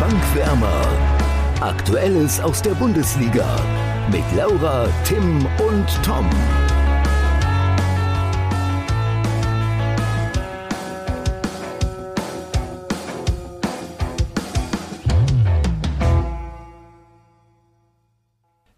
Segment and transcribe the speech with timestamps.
[0.00, 0.82] Bankwärmer.
[1.60, 3.46] Aktuelles aus der Bundesliga
[4.10, 6.28] mit Laura, Tim und Tom.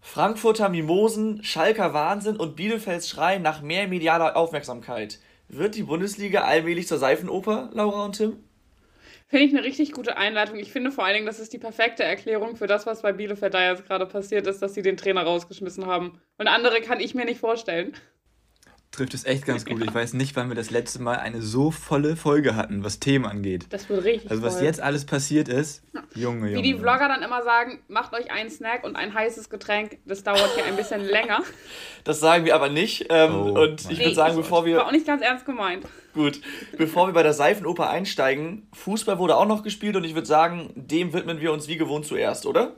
[0.01, 5.19] Frankfurter Mimosen, Schalker Wahnsinn und Bielefelds Schrei nach mehr medialer Aufmerksamkeit.
[5.47, 8.46] Wird die Bundesliga allmählich zur Seifenoper, Laura und Tim?
[9.29, 10.57] Finde ich eine richtig gute Einleitung.
[10.57, 13.53] Ich finde vor allen Dingen, das ist die perfekte Erklärung für das, was bei Bielefeld
[13.53, 16.21] da jetzt gerade passiert ist, dass sie den Trainer rausgeschmissen haben.
[16.37, 17.93] Und andere kann ich mir nicht vorstellen
[18.97, 19.79] trifft es echt ganz gut.
[19.79, 19.85] Ja.
[19.85, 23.25] Ich weiß nicht, wann wir das letzte Mal eine so volle Folge hatten, was Themen
[23.25, 23.67] angeht.
[23.69, 24.65] Das wird richtig Also was voll.
[24.65, 26.03] jetzt alles passiert ist, ja.
[26.15, 26.57] Junge, Junge.
[26.57, 29.99] Wie die Vlogger dann immer sagen, macht euch einen Snack und ein heißes Getränk.
[30.05, 31.43] Das dauert hier ein bisschen länger.
[32.03, 33.07] Das sagen wir aber nicht.
[33.09, 34.77] Ähm, oh, und ich würde sagen, bevor wir...
[34.77, 35.85] War auch nicht ganz ernst gemeint.
[36.17, 36.41] Gut,
[36.79, 40.71] bevor wir bei der Seifenoper einsteigen, Fußball wurde auch noch gespielt und ich würde sagen,
[40.73, 42.73] dem widmen wir uns wie gewohnt zuerst, oder?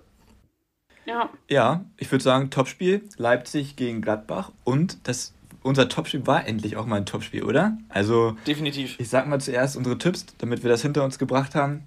[1.06, 1.30] Ja.
[1.48, 6.86] Ja, ich würde sagen, Topspiel, Leipzig gegen Gladbach und das unser Topspiel war endlich auch
[6.86, 7.78] mal ein Topspiel, oder?
[7.88, 8.36] Also.
[8.46, 9.00] Definitiv.
[9.00, 11.86] Ich sag mal zuerst unsere Tipps, damit wir das hinter uns gebracht haben.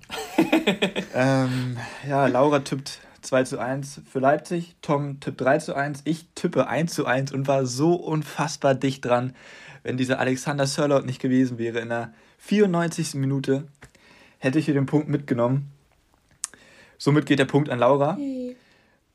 [1.15, 1.77] ähm,
[2.09, 6.67] ja, Laura tippt 2 zu 1 für Leipzig, Tom tippt 3 zu 1, ich tippe
[6.67, 9.35] 1 zu 1 und war so unfassbar dicht dran,
[9.83, 11.81] wenn dieser Alexander Sörlot nicht gewesen wäre.
[11.81, 13.15] In der 94.
[13.15, 13.65] Minute
[14.39, 15.71] hätte ich hier den Punkt mitgenommen.
[16.99, 18.19] Somit geht der Punkt an Laura.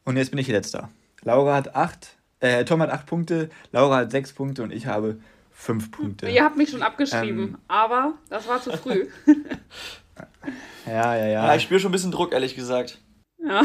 [0.03, 0.89] Und jetzt bin ich letzter.
[1.23, 5.19] Laura hat 8, äh, Tom hat acht Punkte, Laura hat sechs Punkte und ich habe
[5.51, 6.29] fünf Punkte.
[6.29, 9.07] Ihr habt mich schon abgeschrieben, ähm, aber das war zu früh.
[10.85, 11.47] ja, ja, ja.
[11.47, 12.99] Ja, ich spüre schon ein bisschen Druck, ehrlich gesagt.
[13.43, 13.63] Ja.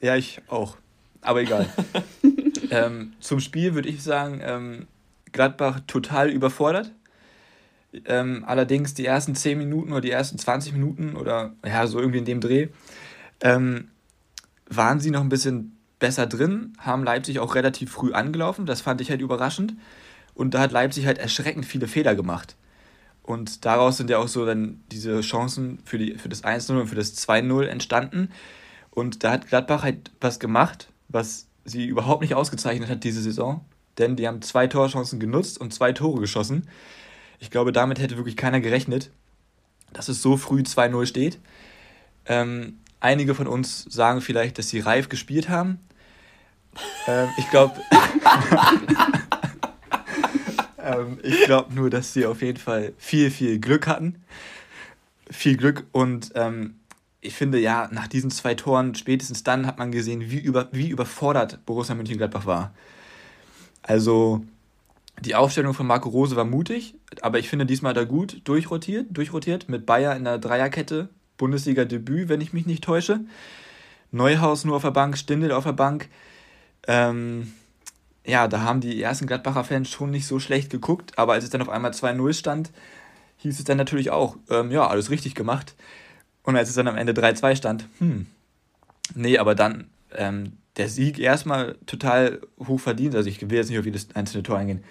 [0.00, 0.76] ja, ich auch.
[1.20, 1.68] Aber egal.
[2.70, 4.86] ähm, zum Spiel würde ich sagen, ähm,
[5.36, 6.92] Gladbach total überfordert.
[8.04, 12.18] Ähm, allerdings die ersten 10 Minuten oder die ersten 20 Minuten oder ja, so irgendwie
[12.18, 12.68] in dem Dreh,
[13.40, 13.88] ähm,
[14.68, 18.66] waren sie noch ein bisschen besser drin, haben Leipzig auch relativ früh angelaufen.
[18.66, 19.74] Das fand ich halt überraschend.
[20.34, 22.56] Und da hat Leipzig halt erschreckend viele Fehler gemacht.
[23.22, 26.86] Und daraus sind ja auch so dann diese Chancen für, die, für das 1-0 und
[26.88, 28.30] für das 2-0 entstanden.
[28.90, 33.64] Und da hat Gladbach halt was gemacht, was sie überhaupt nicht ausgezeichnet hat diese Saison.
[33.98, 36.68] Denn die haben zwei Torchancen genutzt und zwei Tore geschossen.
[37.38, 39.10] Ich glaube, damit hätte wirklich keiner gerechnet,
[39.92, 41.38] dass es so früh 2-0 steht.
[42.26, 45.80] Ähm, einige von uns sagen vielleicht, dass sie reif gespielt haben.
[47.06, 47.74] Ähm, ich glaube.
[50.82, 54.22] ähm, ich glaube nur, dass sie auf jeden Fall viel, viel Glück hatten.
[55.30, 56.76] Viel Glück und ähm,
[57.20, 60.88] ich finde, ja, nach diesen zwei Toren, spätestens dann hat man gesehen, wie, über, wie
[60.88, 62.72] überfordert Borussia Mönchengladbach war.
[63.86, 64.44] Also,
[65.20, 69.68] die Aufstellung von Marco Rose war mutig, aber ich finde, diesmal er gut durchrotiert, durchrotiert
[69.68, 71.08] mit Bayer in der Dreierkette.
[71.36, 73.20] Bundesliga-Debüt, wenn ich mich nicht täusche.
[74.10, 76.08] Neuhaus nur auf der Bank, Stindel auf der Bank.
[76.88, 77.52] Ähm,
[78.24, 81.50] ja, da haben die ersten Gladbacher Fans schon nicht so schlecht geguckt, aber als es
[81.50, 82.72] dann auf einmal 2-0 stand,
[83.36, 85.76] hieß es dann natürlich auch, ähm, ja, alles richtig gemacht.
[86.42, 88.26] Und als es dann am Ende 3-2 stand, hm,
[89.14, 93.14] nee, aber dann ähm, der Sieg erstmal total hoch verdient.
[93.14, 94.84] Also ich will jetzt nicht auf jedes einzelne Tor eingehen.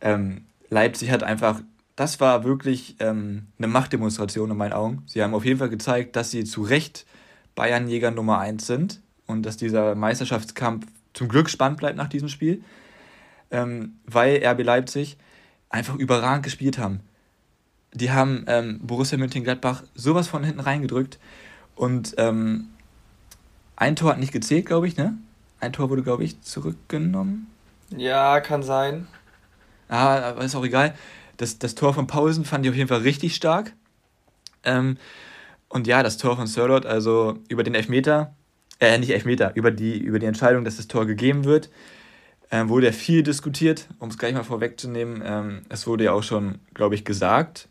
[0.00, 1.60] Ähm, Leipzig hat einfach,
[1.96, 5.02] das war wirklich ähm, eine Machtdemonstration in meinen Augen.
[5.06, 7.06] Sie haben auf jeden Fall gezeigt, dass sie zu Recht
[7.54, 12.62] Bayernjäger Nummer 1 sind und dass dieser Meisterschaftskampf zum Glück spannend bleibt nach diesem Spiel,
[13.50, 15.18] ähm, weil RB Leipzig
[15.68, 17.00] einfach überragend gespielt haben.
[17.94, 21.18] Die haben ähm, Borussia Mönchengladbach sowas von hinten reingedrückt
[21.74, 22.68] und ähm,
[23.82, 25.18] ein Tor hat nicht gezählt, glaube ich, ne?
[25.58, 27.48] Ein Tor wurde, glaube ich, zurückgenommen.
[27.90, 29.08] Ja, kann sein.
[29.88, 30.94] Ah, aber ist auch egal.
[31.36, 33.72] Das, das Tor von Paulsen fand ich auf jeden Fall richtig stark.
[34.62, 34.98] Ähm,
[35.68, 38.36] und ja, das Tor von Sörlot, also über den Elfmeter,
[38.78, 41.68] äh, nicht Elfmeter, über die, über die Entscheidung, dass das Tor gegeben wird,
[42.50, 45.24] äh, wurde ja viel diskutiert, um es gleich mal vorwegzunehmen.
[45.26, 47.68] Ähm, es wurde ja auch schon, glaube ich, gesagt,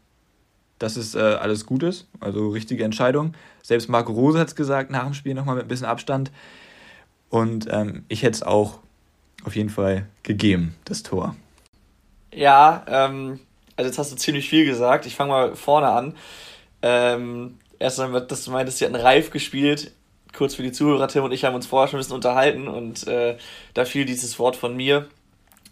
[0.81, 3.33] dass es äh, alles gut ist, also richtige Entscheidung.
[3.61, 6.31] Selbst Marco Rose hat es gesagt, nach dem Spiel nochmal mit ein bisschen Abstand.
[7.29, 8.79] Und ähm, ich hätte es auch
[9.43, 11.35] auf jeden Fall gegeben, das Tor.
[12.33, 13.39] Ja, ähm,
[13.75, 15.05] also jetzt hast du ziemlich viel gesagt.
[15.05, 16.15] Ich fange mal vorne an.
[16.81, 19.91] Ähm, erst einmal, dass du meintest, sie hatten reif gespielt
[20.33, 23.07] kurz für die Zuhörer, Tim und ich haben uns vorher schon ein bisschen unterhalten und
[23.07, 23.37] äh,
[23.73, 25.07] da fiel dieses Wort von mir.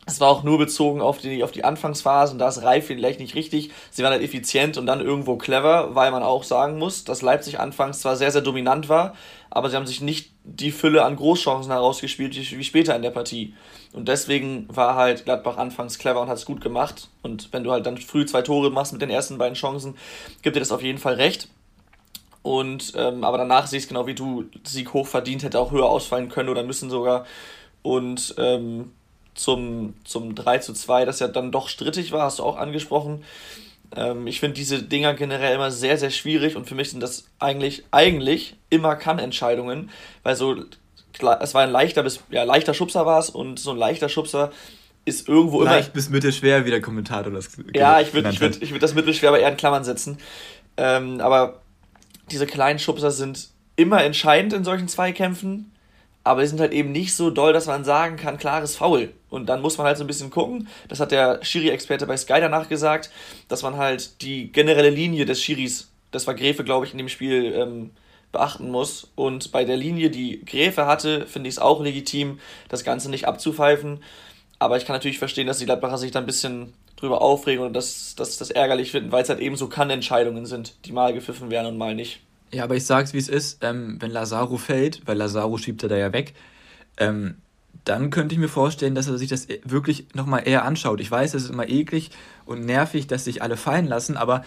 [0.09, 3.19] Es war auch nur bezogen auf die, auf die Anfangsphase und da ist Reif vielleicht
[3.19, 3.69] nicht richtig.
[3.91, 7.59] Sie waren halt effizient und dann irgendwo clever, weil man auch sagen muss, dass Leipzig
[7.59, 9.13] anfangs zwar sehr, sehr dominant war,
[9.51, 13.53] aber sie haben sich nicht die Fülle an Großchancen herausgespielt wie später in der Partie.
[13.93, 17.09] Und deswegen war halt Gladbach anfangs clever und hat es gut gemacht.
[17.21, 19.95] Und wenn du halt dann früh zwei Tore machst mit den ersten beiden Chancen,
[20.41, 21.49] gibt dir das auf jeden Fall recht.
[22.41, 25.71] Und ähm, aber danach sehe ich es genau wie du, Sieg hoch verdient, hätte auch
[25.71, 27.25] höher ausfallen können oder müssen sogar.
[27.83, 28.91] Und ähm,
[29.39, 33.23] zum, zum 3 zu 2, das ja dann doch strittig war, hast du auch angesprochen.
[33.95, 37.25] Ähm, ich finde diese Dinger generell immer sehr, sehr schwierig und für mich sind das
[37.39, 39.89] eigentlich, eigentlich immer Kann-Entscheidungen,
[40.23, 40.55] weil so,
[41.39, 44.51] es war ein leichter bis, ja, leichter Schubser war es und so ein leichter Schubser
[45.05, 45.75] ist irgendwo Leicht immer.
[45.77, 48.93] Leicht bis mittelschwer, wie der Kommentator das Ja, ich würde ich würd, ich würd das
[48.93, 50.17] mittelschwer aber eher in Klammern setzen.
[50.77, 51.61] Ähm, aber
[52.29, 55.71] diese kleinen Schubser sind immer entscheidend in solchen Zweikämpfen
[56.23, 59.13] aber die sind halt eben nicht so doll, dass man sagen kann, klares Foul.
[59.29, 62.39] Und dann muss man halt so ein bisschen gucken, das hat der Schiri-Experte bei Sky
[62.39, 63.09] danach gesagt,
[63.47, 67.09] dass man halt die generelle Linie des Schiris, das war Gräfe, glaube ich, in dem
[67.09, 67.91] Spiel, ähm,
[68.31, 69.09] beachten muss.
[69.15, 73.27] Und bei der Linie, die Gräfe hatte, finde ich es auch legitim, das Ganze nicht
[73.27, 74.03] abzupfeifen.
[74.59, 77.73] Aber ich kann natürlich verstehen, dass die Gladbacher sich da ein bisschen drüber aufregen und
[77.73, 81.49] das, das, das ärgerlich finden, weil es halt eben so Kann-Entscheidungen sind, die mal gepfiffen
[81.49, 82.19] werden und mal nicht.
[82.51, 83.63] Ja, aber ich sag's, wie es ist.
[83.63, 86.33] Ähm, wenn Lazaro fällt, weil Lazaro schiebt er da ja weg,
[86.97, 87.35] ähm,
[87.85, 90.99] dann könnte ich mir vorstellen, dass er sich das wirklich nochmal eher anschaut.
[90.99, 92.11] Ich weiß, es ist immer eklig
[92.45, 94.43] und nervig, dass sich alle fallen lassen, aber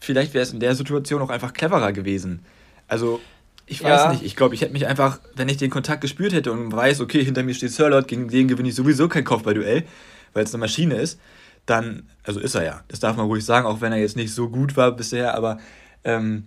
[0.00, 2.40] vielleicht wäre es in der Situation auch einfach cleverer gewesen.
[2.86, 3.20] Also,
[3.66, 4.12] ich weiß ja.
[4.12, 4.22] nicht.
[4.22, 7.22] Ich glaube, ich hätte mich einfach, wenn ich den Kontakt gespürt hätte und weiß, okay,
[7.22, 9.84] hinter mir steht Sirlot, gegen den gewinne ich sowieso kein Kopfballduell,
[10.32, 11.20] weil es eine Maschine ist,
[11.66, 12.84] dann, also ist er ja.
[12.88, 15.58] Das darf man ruhig sagen, auch wenn er jetzt nicht so gut war bisher, aber
[16.04, 16.44] ähm,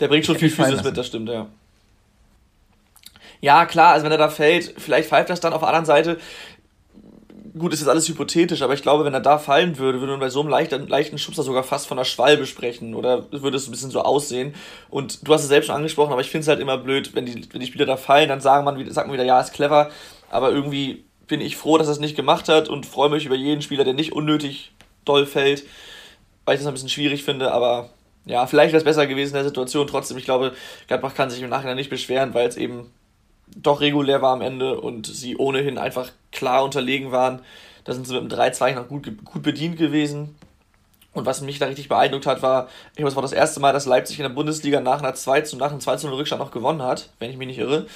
[0.00, 1.46] der bringt schon viel Physis mit, das stimmt, ja.
[3.40, 6.18] Ja, klar, also wenn er da fällt, vielleicht pfeift das dann auf der anderen Seite.
[7.56, 10.20] Gut, ist jetzt alles hypothetisch, aber ich glaube, wenn er da fallen würde, würde man
[10.20, 13.66] bei so einem leichten, leichten Schubser sogar fast von der Schwalbe sprechen oder würde es
[13.66, 14.54] ein bisschen so aussehen.
[14.90, 17.26] Und du hast es selbst schon angesprochen, aber ich finde es halt immer blöd, wenn
[17.26, 19.90] die, wenn die Spieler da fallen, dann sagen man, sagt man wieder, ja, ist clever,
[20.30, 23.34] aber irgendwie bin ich froh, dass er es nicht gemacht hat und freue mich über
[23.34, 24.72] jeden Spieler, der nicht unnötig
[25.04, 25.64] doll fällt,
[26.44, 27.90] weil ich das ein bisschen schwierig finde, aber
[28.28, 29.86] ja, vielleicht wäre es besser gewesen in der Situation.
[29.86, 30.52] Trotzdem, ich glaube,
[30.86, 32.92] Gladbach kann sich im Nachhinein nicht beschweren, weil es eben
[33.56, 37.40] doch regulär war am Ende und sie ohnehin einfach klar unterlegen waren.
[37.84, 40.36] Da sind sie mit dem 3-2 noch gut, gut bedient gewesen.
[41.14, 43.72] Und was mich da richtig beeindruckt hat, war, ich glaube, es war das erste Mal,
[43.72, 46.50] dass Leipzig in der Bundesliga nach einer 2 zu, nach einem 2 zu Rückstand noch
[46.50, 47.86] gewonnen hat, wenn ich mich nicht irre.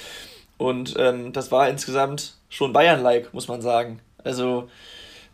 [0.57, 3.99] Und ähm, das war insgesamt schon Bayern-like, muss man sagen.
[4.23, 4.67] Also,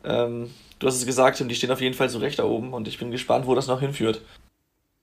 [0.03, 2.73] ähm, du hast es gesagt, und die stehen auf jeden Fall so recht da oben
[2.73, 4.21] und ich bin gespannt, wo das noch hinführt.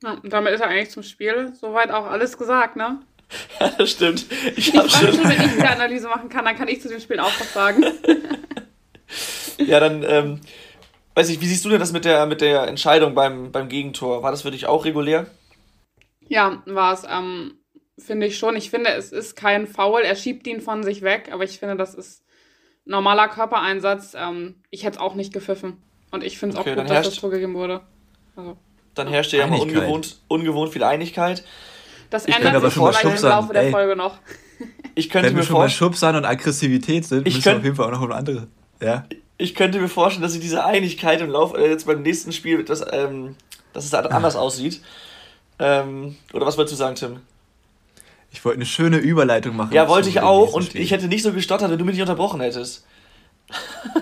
[0.03, 3.01] Und damit ist er eigentlich zum Spiel soweit auch alles gesagt, ne?
[3.61, 4.27] Ja, das stimmt.
[4.57, 7.19] Ich, ich schon, wenn ich eine Analyse machen kann, dann kann ich zu dem Spiel
[7.19, 7.83] auch was sagen.
[9.59, 10.41] ja, dann, ähm,
[11.15, 14.23] weiß ich, wie siehst du denn das mit der, mit der Entscheidung beim, beim Gegentor?
[14.23, 15.27] War das für dich auch regulär?
[16.29, 17.59] Ja, war es, ähm,
[17.99, 18.55] finde ich schon.
[18.55, 20.03] Ich finde, es ist kein Foul.
[20.03, 22.25] Er schiebt ihn von sich weg, aber ich finde, das ist
[22.85, 24.15] normaler Körpereinsatz.
[24.15, 25.83] Ähm, ich hätte es auch nicht gepfiffen.
[26.13, 27.81] Und ich finde es okay, auch gut, dass das zugegeben wurde.
[28.37, 28.57] Also
[28.97, 31.45] dann herrscht ja immer ungewohnt, ungewohnt viel Einigkeit.
[32.11, 34.19] Das ich ändert sich aber schon vielleicht im Laufe der Folge noch.
[34.99, 37.65] Ich könnte Wenn mir wir schon bei Schubsern und Aggressivität sind, ich müssen wir auf
[37.65, 38.47] jeden Fall auch noch eine andere.
[38.81, 39.05] Ja?
[39.37, 42.65] Ich könnte mir vorstellen, dass sich diese Einigkeit im Laufe, äh, jetzt beim nächsten Spiel,
[42.65, 43.37] dass, ähm,
[43.75, 44.81] dass es halt anders aussieht.
[45.59, 47.19] Ähm, oder was wolltest du sagen, Tim?
[48.31, 49.75] Ich wollte eine schöne Überleitung machen.
[49.75, 50.55] Ja, wollte ich auch.
[50.55, 50.81] Und Spiel.
[50.81, 52.87] ich hätte nicht so gestottert, wenn du mich nicht unterbrochen hättest.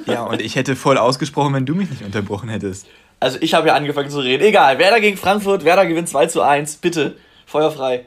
[0.07, 2.87] ja, und ich hätte voll ausgesprochen, wenn du mich nicht unterbrochen hättest.
[3.25, 4.43] Also ich habe ja angefangen zu reden.
[4.43, 6.77] Egal, Werder gegen Frankfurt, Werder gewinnt 2 zu 1.
[6.77, 8.07] Bitte, feuerfrei.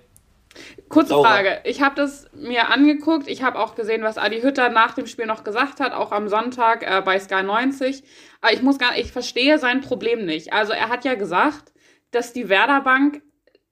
[0.90, 1.28] Kurze Sauber.
[1.28, 1.60] Frage.
[1.64, 3.28] Ich habe das mir angeguckt.
[3.28, 6.30] Ich habe auch gesehen, was Adi Hütter nach dem Spiel noch gesagt hat, auch am
[6.30, 8.04] Sonntag äh, bei Sky 90.
[8.42, 10.54] Aber ich muss gar ich verstehe sein Problem nicht.
[10.54, 11.74] Also er hat ja gesagt,
[12.12, 13.24] dass die Werder Bank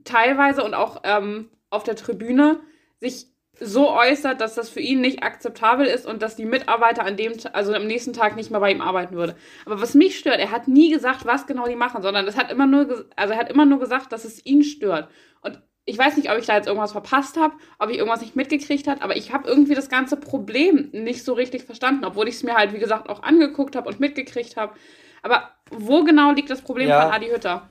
[0.03, 2.59] teilweise und auch ähm, auf der Tribüne
[2.99, 3.27] sich
[3.59, 7.33] so äußert, dass das für ihn nicht akzeptabel ist und dass die Mitarbeiter an dem,
[7.53, 9.35] also am nächsten Tag nicht mehr bei ihm arbeiten würde.
[9.65, 12.51] Aber was mich stört, er hat nie gesagt, was genau die machen, sondern es hat
[12.51, 15.09] immer nur, also er hat immer nur gesagt, dass es ihn stört.
[15.41, 18.35] Und ich weiß nicht, ob ich da jetzt irgendwas verpasst habe, ob ich irgendwas nicht
[18.35, 22.35] mitgekriegt habe, aber ich habe irgendwie das ganze Problem nicht so richtig verstanden, obwohl ich
[22.35, 24.73] es mir halt, wie gesagt, auch angeguckt habe und mitgekriegt habe.
[25.21, 27.01] Aber wo genau liegt das Problem ja.
[27.01, 27.69] von Adi Hütter?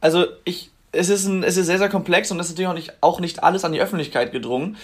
[0.00, 2.74] Also ich es ist, ein, es ist sehr, sehr komplex und es ist natürlich auch
[2.74, 4.76] nicht, auch nicht alles an die Öffentlichkeit gedrungen.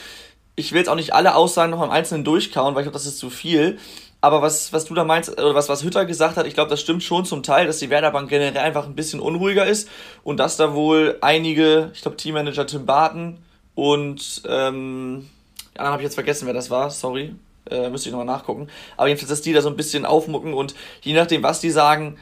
[0.56, 3.06] Ich will jetzt auch nicht alle Aussagen noch im Einzelnen durchkauen, weil ich glaube, das
[3.06, 3.78] ist zu viel.
[4.20, 6.80] Aber was, was du da meinst, oder was, was Hütter gesagt hat, ich glaube, das
[6.80, 9.88] stimmt schon zum Teil, dass die Werderbank generell einfach ein bisschen unruhiger ist
[10.22, 13.38] und dass da wohl einige, ich glaube, Teammanager Tim Barton
[13.74, 15.28] und, ähm,
[15.76, 17.34] ja, dann habe ich jetzt vergessen, wer das war, sorry,
[17.70, 18.68] äh, müsste ich nochmal nachgucken.
[18.96, 22.16] Aber jedenfalls, dass die da so ein bisschen aufmucken und je nachdem, was die sagen,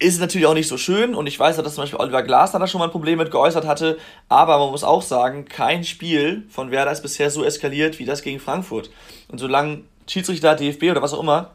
[0.00, 2.66] ist natürlich auch nicht so schön und ich weiß, dass zum Beispiel Oliver Glasner da
[2.66, 3.98] schon mal ein Problem mit geäußert hatte,
[4.30, 8.22] aber man muss auch sagen, kein Spiel von Werder ist bisher so eskaliert wie das
[8.22, 8.90] gegen Frankfurt.
[9.28, 11.50] Und solange Schiedsrichter, DFB oder was auch immer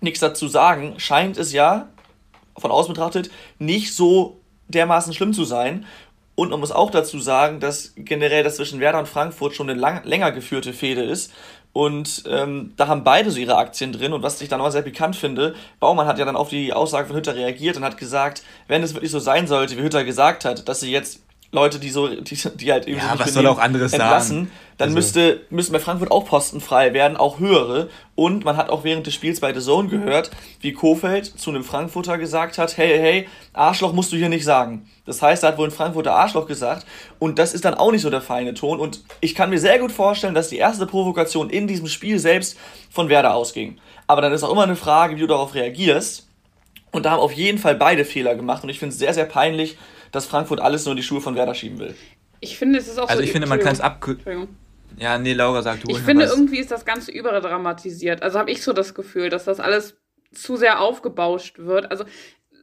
[0.00, 1.88] nichts dazu sagen, scheint es ja
[2.58, 5.86] von außen betrachtet nicht so dermaßen schlimm zu sein.
[6.34, 9.78] Und man muss auch dazu sagen, dass generell das zwischen Werder und Frankfurt schon eine
[9.78, 11.32] lang, länger geführte Fehde ist.
[11.76, 14.14] Und ähm, da haben beide so ihre Aktien drin.
[14.14, 17.08] Und was ich dann auch sehr bekannt finde, Baumann hat ja dann auf die Aussage
[17.08, 20.46] von Hütter reagiert und hat gesagt, wenn es wirklich so sein sollte, wie Hütter gesagt
[20.46, 21.20] hat, dass sie jetzt
[21.52, 24.50] Leute, die so, die, die halt eben ja, so was soll auch anderes entlassen, sagen?
[24.78, 24.96] dann also.
[24.96, 27.88] müsste, müssten bei Frankfurt auch Posten frei werden, auch höhere.
[28.14, 31.64] Und man hat auch während des Spiels bei The Zone gehört, wie Kofeld zu einem
[31.64, 34.88] Frankfurter gesagt hat, hey, hey, Arschloch musst du hier nicht sagen.
[35.04, 36.84] Das heißt, er hat wohl ein Frankfurter Arschloch gesagt
[37.18, 38.80] und das ist dann auch nicht so der feine Ton.
[38.80, 42.58] Und ich kann mir sehr gut vorstellen, dass die erste Provokation in diesem Spiel selbst
[42.90, 43.78] von Werder ausging.
[44.06, 46.25] Aber dann ist auch immer eine Frage, wie du darauf reagierst.
[46.96, 49.26] Und da haben auf jeden Fall beide Fehler gemacht und ich finde es sehr, sehr
[49.26, 49.76] peinlich,
[50.12, 51.94] dass Frankfurt alles nur in die Schuhe von Werder schieben will.
[52.40, 53.24] Ich finde, es ist auch also so.
[53.24, 54.48] ich finde, man kann es abkürzen.
[54.98, 55.90] Ja, nee, Laura sagt du.
[55.90, 56.32] Ich finde, was.
[56.32, 58.22] irgendwie ist das Ganze überdramatisiert.
[58.22, 59.98] Also habe ich so das Gefühl, dass das alles
[60.32, 61.90] zu sehr aufgebauscht wird.
[61.90, 62.04] Also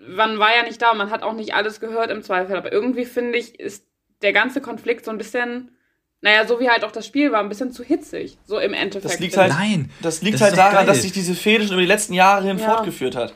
[0.07, 3.05] man war ja nicht da, man hat auch nicht alles gehört im Zweifel, aber irgendwie
[3.05, 3.85] finde ich, ist
[4.23, 5.77] der ganze Konflikt so ein bisschen,
[6.21, 9.13] naja, so wie halt auch das Spiel war, ein bisschen zu hitzig, so im Endeffekt.
[9.13, 10.85] Das liegt halt, Nein, das liegt das halt daran, geil.
[10.87, 12.65] dass sich diese Fehde schon über die letzten Jahre hin ja.
[12.65, 13.35] fortgeführt hat.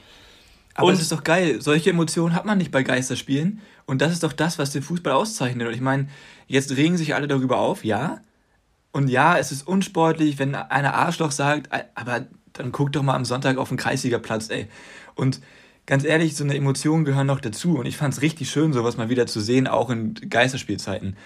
[0.77, 1.59] Aber es ist doch geil.
[1.61, 3.61] Solche Emotionen hat man nicht bei Geisterspielen.
[3.85, 5.67] Und das ist doch das, was den Fußball auszeichnet.
[5.67, 6.07] Und ich meine,
[6.45, 8.21] jetzt regen sich alle darüber auf, ja.
[8.91, 13.25] Und ja, es ist unsportlich, wenn einer Arschloch sagt, aber dann guck doch mal am
[13.25, 14.67] Sonntag auf den Kreisliga-Platz, ey.
[15.15, 15.41] Und
[15.87, 17.79] ganz ehrlich, so eine Emotion gehören noch dazu.
[17.79, 21.17] Und ich fand es richtig schön, sowas mal wieder zu sehen, auch in Geisterspielzeiten.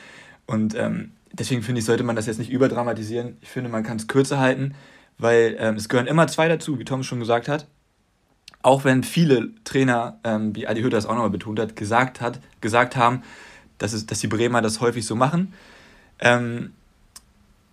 [0.47, 3.37] Und ähm, deswegen finde ich, sollte man das jetzt nicht überdramatisieren.
[3.41, 4.75] Ich finde, man kann es kürzer halten,
[5.17, 7.67] weil ähm, es gehören immer zwei dazu, wie Tom schon gesagt hat.
[8.63, 12.39] Auch wenn viele Trainer, ähm, wie Adi Hütter das auch nochmal betont hat, gesagt, hat,
[12.61, 13.23] gesagt haben,
[13.77, 15.53] dass, es, dass die Bremer das häufig so machen.
[16.19, 16.71] Ähm,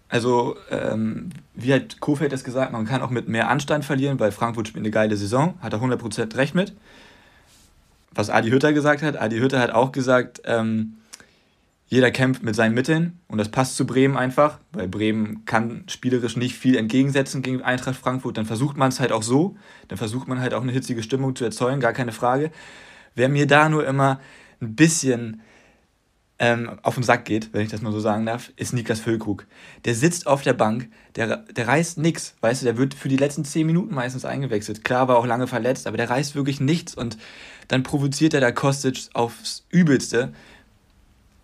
[0.08, 4.32] also, ähm, wie hat Kofeld das gesagt, man kann auch mit mehr Anstand verlieren, weil
[4.32, 6.72] Frankfurt spielt eine geile Saison, hat er 100% recht mit.
[8.12, 10.94] Was Adi Hütter gesagt hat, Adi Hütter hat auch gesagt, ähm,
[11.90, 16.36] jeder kämpft mit seinen Mitteln und das passt zu Bremen einfach, weil Bremen kann spielerisch
[16.36, 18.36] nicht viel entgegensetzen gegen Eintracht Frankfurt.
[18.36, 19.56] Dann versucht man es halt auch so,
[19.88, 22.50] dann versucht man halt auch eine hitzige Stimmung zu erzeugen, gar keine Frage.
[23.14, 24.20] Wer mir da nur immer
[24.60, 25.40] ein bisschen
[26.38, 29.46] ähm, auf den Sack geht, wenn ich das mal so sagen darf, ist Niklas Füllkrug.
[29.86, 33.16] Der sitzt auf der Bank, der, der reißt nichts, weißt du, der wird für die
[33.16, 34.84] letzten zehn Minuten meistens eingewechselt.
[34.84, 37.16] Klar, war auch lange verletzt, aber der reißt wirklich nichts und
[37.68, 40.34] dann provoziert er da Kostic aufs Übelste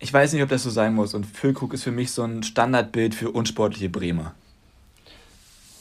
[0.04, 1.14] ich weiß nicht, ob das so sein muss.
[1.14, 4.34] Und Füllkrug ist für mich so ein Standardbild für unsportliche Bremer.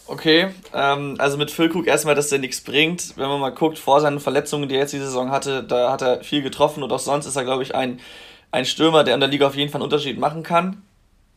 [0.08, 3.18] Okay, ähm, also mit Füllkrug erstmal, dass der nichts bringt.
[3.18, 6.02] Wenn man mal guckt, vor seinen Verletzungen, die er jetzt die Saison hatte, da hat
[6.02, 8.00] er viel getroffen und auch sonst ist er, glaube ich, ein,
[8.52, 10.82] ein Stürmer, der in der Liga auf jeden Fall einen Unterschied machen kann.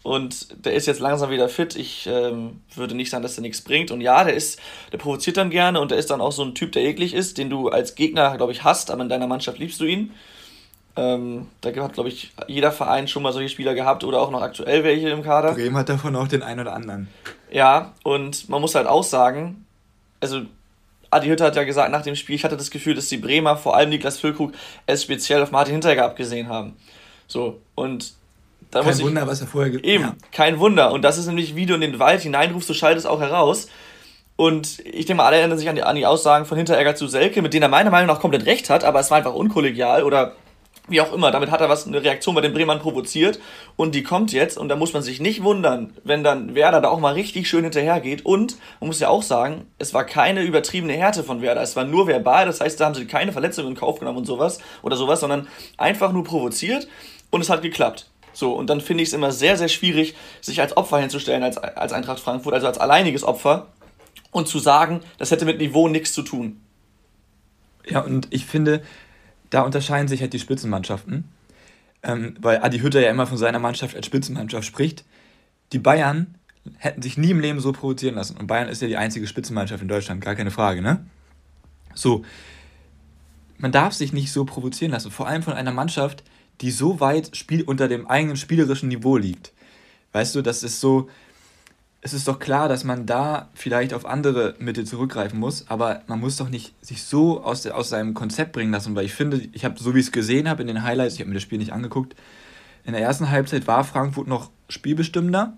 [0.05, 1.75] Und der ist jetzt langsam wieder fit.
[1.75, 3.91] Ich ähm, würde nicht sagen, dass der nichts bringt.
[3.91, 4.61] Und ja, der ist,
[4.93, 7.37] der provoziert dann gerne und der ist dann auch so ein Typ, der eklig ist,
[7.37, 10.13] den du als Gegner, glaube ich, hast, aber in deiner Mannschaft liebst du ihn.
[10.97, 14.41] Ähm, da hat, glaube ich, jeder Verein schon mal solche Spieler gehabt oder auch noch
[14.41, 15.53] aktuell welche im Kader.
[15.53, 17.09] Bremen hat davon auch den einen oder anderen.
[17.51, 19.67] Ja, und man muss halt auch sagen,
[20.21, 20.43] also
[21.11, 23.57] Adi Hütter hat ja gesagt nach dem Spiel, ich hatte das Gefühl, dass die Bremer,
[23.57, 24.53] vor allem Niklas Füllkrug,
[24.87, 26.77] es speziell auf Martin Hinteregger abgesehen haben.
[27.27, 28.15] So, und
[28.71, 29.85] da kein muss ich, Wunder, was er vorher gibt.
[29.85, 30.17] Eben, ja.
[30.33, 30.93] kein Wunder.
[30.93, 33.69] Und das ist nämlich, wie du in den Wald hineinrufst, du schaltest auch heraus.
[34.37, 37.07] Und ich denke mal, alle erinnern sich an die, an die Aussagen von Hinteregger zu
[37.07, 40.03] Selke, mit denen er meiner Meinung nach komplett recht hat, aber es war einfach unkollegial
[40.03, 40.35] oder
[40.89, 43.41] wie auch immer, damit hat er was, eine Reaktion bei den Bremern provoziert
[43.77, 46.89] und die kommt jetzt und da muss man sich nicht wundern, wenn dann Werder da
[46.89, 50.93] auch mal richtig schön hinterhergeht und man muss ja auch sagen, es war keine übertriebene
[50.93, 53.75] Härte von Werder, es war nur verbal, das heißt, da haben sie keine Verletzungen in
[53.75, 56.87] Kauf genommen und sowas oder sowas, sondern einfach nur provoziert
[57.31, 58.11] und es hat geklappt.
[58.33, 61.57] So, und dann finde ich es immer sehr, sehr schwierig, sich als Opfer hinzustellen, als,
[61.57, 63.69] als Eintracht Frankfurt, also als alleiniges Opfer
[64.31, 66.61] und zu sagen, das hätte mit Niveau nichts zu tun.
[67.89, 68.83] Ja, und ich finde,
[69.57, 71.25] da unterscheiden sich halt die Spitzenmannschaften,
[72.03, 75.07] ähm, weil Adi Hütter ja immer von seiner Mannschaft als Spitzenmannschaft spricht.
[75.73, 76.35] Die Bayern
[76.77, 78.37] hätten sich nie im Leben so provozieren lassen.
[78.37, 81.07] Und Bayern ist ja die einzige Spitzenmannschaft in Deutschland, gar keine Frage, ne?
[81.95, 82.23] So,
[83.57, 86.23] man darf sich nicht so provozieren lassen, vor allem von einer Mannschaft,
[86.61, 89.55] die so weit Spiel unter dem eigenen spielerischen Niveau liegt.
[90.13, 91.09] Weißt du, das ist so,
[92.03, 96.21] es ist doch klar, dass man da vielleicht auf andere Mittel zurückgreifen muss, aber man
[96.21, 99.49] muss doch nicht sich so aus, der, aus seinem Konzept bringen lassen, weil ich finde,
[99.53, 101.43] ich habe, so wie ich es gesehen habe in den Highlights, ich habe mir das
[101.43, 102.15] Spiel nicht angeguckt,
[102.85, 105.55] in der ersten Halbzeit war Frankfurt noch spielbestimmender.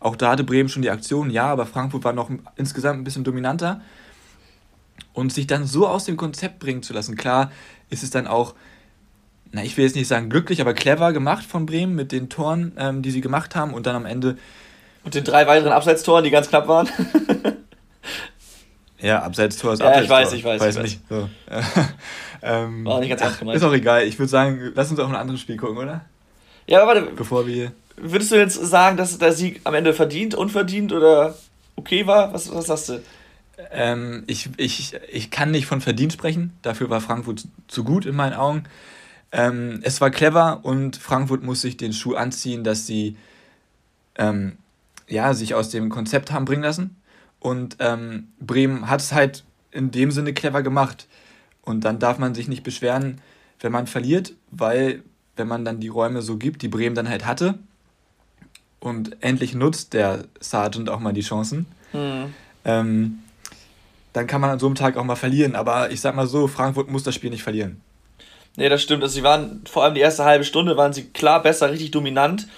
[0.00, 3.24] Auch da hatte Bremen schon die Aktion, ja, aber Frankfurt war noch insgesamt ein bisschen
[3.24, 3.82] dominanter.
[5.12, 7.52] Und sich dann so aus dem Konzept bringen zu lassen, klar
[7.90, 8.54] ist es dann auch,
[9.50, 12.72] na, ich will jetzt nicht sagen glücklich, aber clever gemacht von Bremen mit den Toren,
[12.78, 14.38] ähm, die sie gemacht haben und dann am Ende
[15.04, 16.88] und den drei weiteren Abseitstoren, die ganz knapp waren.
[19.00, 20.04] ja, Abseitstor ist ja, Abseitstor.
[20.04, 20.60] ich weiß, ich weiß.
[20.60, 21.00] weiß ich nicht.
[21.08, 21.28] So.
[22.42, 24.04] ähm, War nicht ganz ach, Ist auch egal.
[24.04, 26.02] Ich würde sagen, lass uns auch ein anderes Spiel gucken, oder?
[26.66, 27.02] Ja, warte.
[27.16, 27.72] Bevor wir.
[27.96, 31.34] Würdest du jetzt sagen, dass der Sieg am Ende verdient, unverdient oder
[31.76, 32.32] okay war?
[32.32, 33.02] Was, was sagst du?
[33.70, 36.56] Ähm, ich, ich, ich kann nicht von verdient sprechen.
[36.62, 38.64] Dafür war Frankfurt zu gut in meinen Augen.
[39.30, 43.16] Ähm, es war clever und Frankfurt muss sich den Schuh anziehen, dass sie
[44.16, 44.58] ähm,
[45.08, 46.96] ja, sich aus dem Konzept haben bringen lassen.
[47.40, 51.06] Und ähm, Bremen hat es halt in dem Sinne clever gemacht.
[51.62, 53.20] Und dann darf man sich nicht beschweren,
[53.60, 55.02] wenn man verliert, weil
[55.36, 57.58] wenn man dann die Räume so gibt, die Bremen dann halt hatte,
[58.82, 62.34] und endlich nutzt der Sergeant auch mal die Chancen, mhm.
[62.64, 63.18] ähm,
[64.12, 65.54] dann kann man an so einem Tag auch mal verlieren.
[65.54, 67.80] Aber ich sag mal so, Frankfurt muss das Spiel nicht verlieren.
[68.56, 69.02] Nee, das stimmt.
[69.02, 72.48] Also sie waren vor allem die erste halbe Stunde waren sie klar besser, richtig dominant.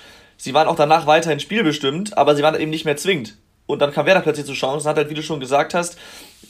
[0.45, 3.35] Sie waren auch danach weiterhin spielbestimmt, aber sie waren eben nicht mehr zwingend.
[3.65, 5.97] Und dann kam Werder plötzlich zur Chance und hat halt, wie du schon gesagt hast,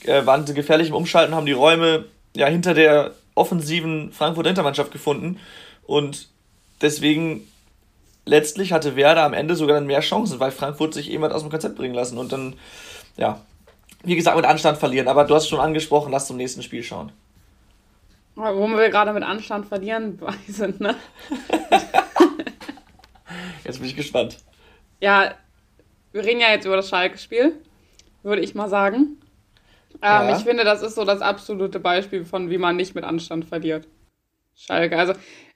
[0.03, 4.91] äh, waren sie gefährlich im Umschalten, haben die Räume ja hinter der offensiven Frankfurter Hintermannschaft
[4.91, 5.39] gefunden.
[5.87, 6.27] Und
[6.81, 7.47] deswegen
[8.25, 11.51] letztlich hatte Werder am Ende sogar dann mehr Chancen, weil Frankfurt sich eben aus dem
[11.51, 12.55] Konzept bringen lassen und dann,
[13.17, 13.43] ja,
[14.03, 15.07] wie gesagt, mit Anstand verlieren.
[15.07, 17.13] Aber du hast schon angesprochen, lass zum nächsten Spiel schauen.
[18.35, 20.97] Warum wir gerade mit Anstand verlieren sind, ne?
[23.65, 24.39] jetzt bin ich gespannt.
[25.01, 25.35] Ja,
[26.13, 27.61] wir reden ja jetzt über das Schalke-Spiel,
[28.23, 29.19] würde ich mal sagen.
[29.95, 30.37] Ähm, ja.
[30.37, 33.87] Ich finde, das ist so das absolute Beispiel von, wie man nicht mit Anstand verliert.
[34.55, 34.97] Schalke.
[34.97, 35.15] Also,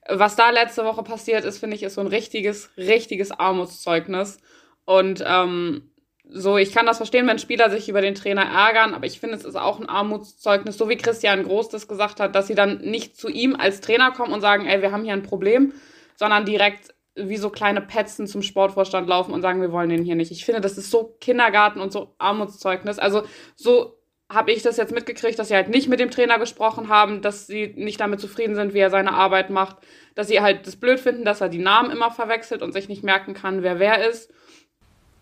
[0.09, 4.39] was da letzte Woche passiert ist, finde ich, ist so ein richtiges, richtiges Armutszeugnis.
[4.85, 5.91] Und ähm,
[6.31, 9.37] so, ich kann das verstehen, wenn Spieler sich über den Trainer ärgern, aber ich finde,
[9.37, 12.79] es ist auch ein Armutszeugnis, so wie Christian Groß das gesagt hat, dass sie dann
[12.79, 15.73] nicht zu ihm als Trainer kommen und sagen, ey, wir haben hier ein Problem,
[16.17, 20.15] sondern direkt wie so kleine Petzen zum Sportvorstand laufen und sagen, wir wollen den hier
[20.15, 20.31] nicht.
[20.31, 22.99] Ich finde, das ist so Kindergarten und so Armutszeugnis.
[22.99, 23.23] Also
[23.57, 23.99] so
[24.31, 27.47] habe ich das jetzt mitgekriegt, dass sie halt nicht mit dem Trainer gesprochen haben, dass
[27.47, 29.77] sie nicht damit zufrieden sind, wie er seine Arbeit macht,
[30.15, 33.03] dass sie halt das blöd finden, dass er die Namen immer verwechselt und sich nicht
[33.03, 34.31] merken kann, wer wer ist.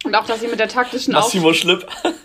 [0.05, 1.87] Und auch, dass sie mit der taktischen Massimo Schlipp.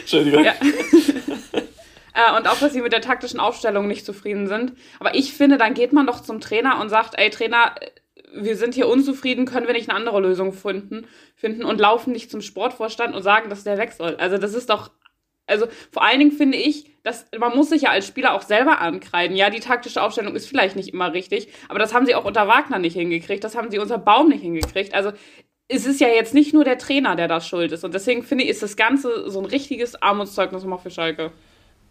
[0.00, 0.44] Entschuldigung.
[0.44, 0.54] Ja.
[2.16, 4.72] äh, und auch, dass sie mit der taktischen Aufstellung nicht zufrieden sind.
[4.98, 7.74] Aber ich finde, dann geht man doch zum Trainer und sagt, ey Trainer,
[8.34, 12.30] wir sind hier unzufrieden, können wir nicht eine andere Lösung finden, finden und laufen nicht
[12.30, 14.16] zum Sportvorstand und sagen, dass der weg soll.
[14.16, 14.90] Also das ist doch,
[15.46, 18.80] also vor allen Dingen finde ich, dass man muss sich ja als Spieler auch selber
[18.80, 19.36] ankreiden.
[19.36, 22.48] Ja, die taktische Aufstellung ist vielleicht nicht immer richtig, aber das haben sie auch unter
[22.48, 24.94] Wagner nicht hingekriegt, das haben sie unter Baum nicht hingekriegt.
[24.94, 25.12] Also
[25.68, 27.84] es ist ja jetzt nicht nur der Trainer, der da schuld ist.
[27.84, 31.32] Und deswegen finde ich, ist das Ganze so ein richtiges Armutszeugnis immer für Schalke.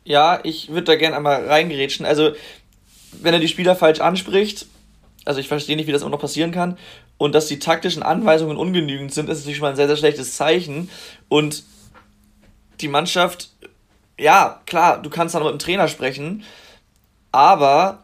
[0.05, 2.05] Ja, ich würde da gerne einmal reingerätschen.
[2.05, 2.31] Also,
[3.11, 4.67] wenn er die Spieler falsch anspricht,
[5.25, 6.77] also ich verstehe nicht, wie das auch noch passieren kann.
[7.17, 10.35] Und dass die taktischen Anweisungen ungenügend sind, ist natürlich schon mal ein sehr, sehr schlechtes
[10.35, 10.89] Zeichen.
[11.27, 11.63] Und
[12.81, 13.49] die Mannschaft,
[14.19, 16.43] ja, klar, du kannst dann mit dem Trainer sprechen,
[17.31, 18.03] aber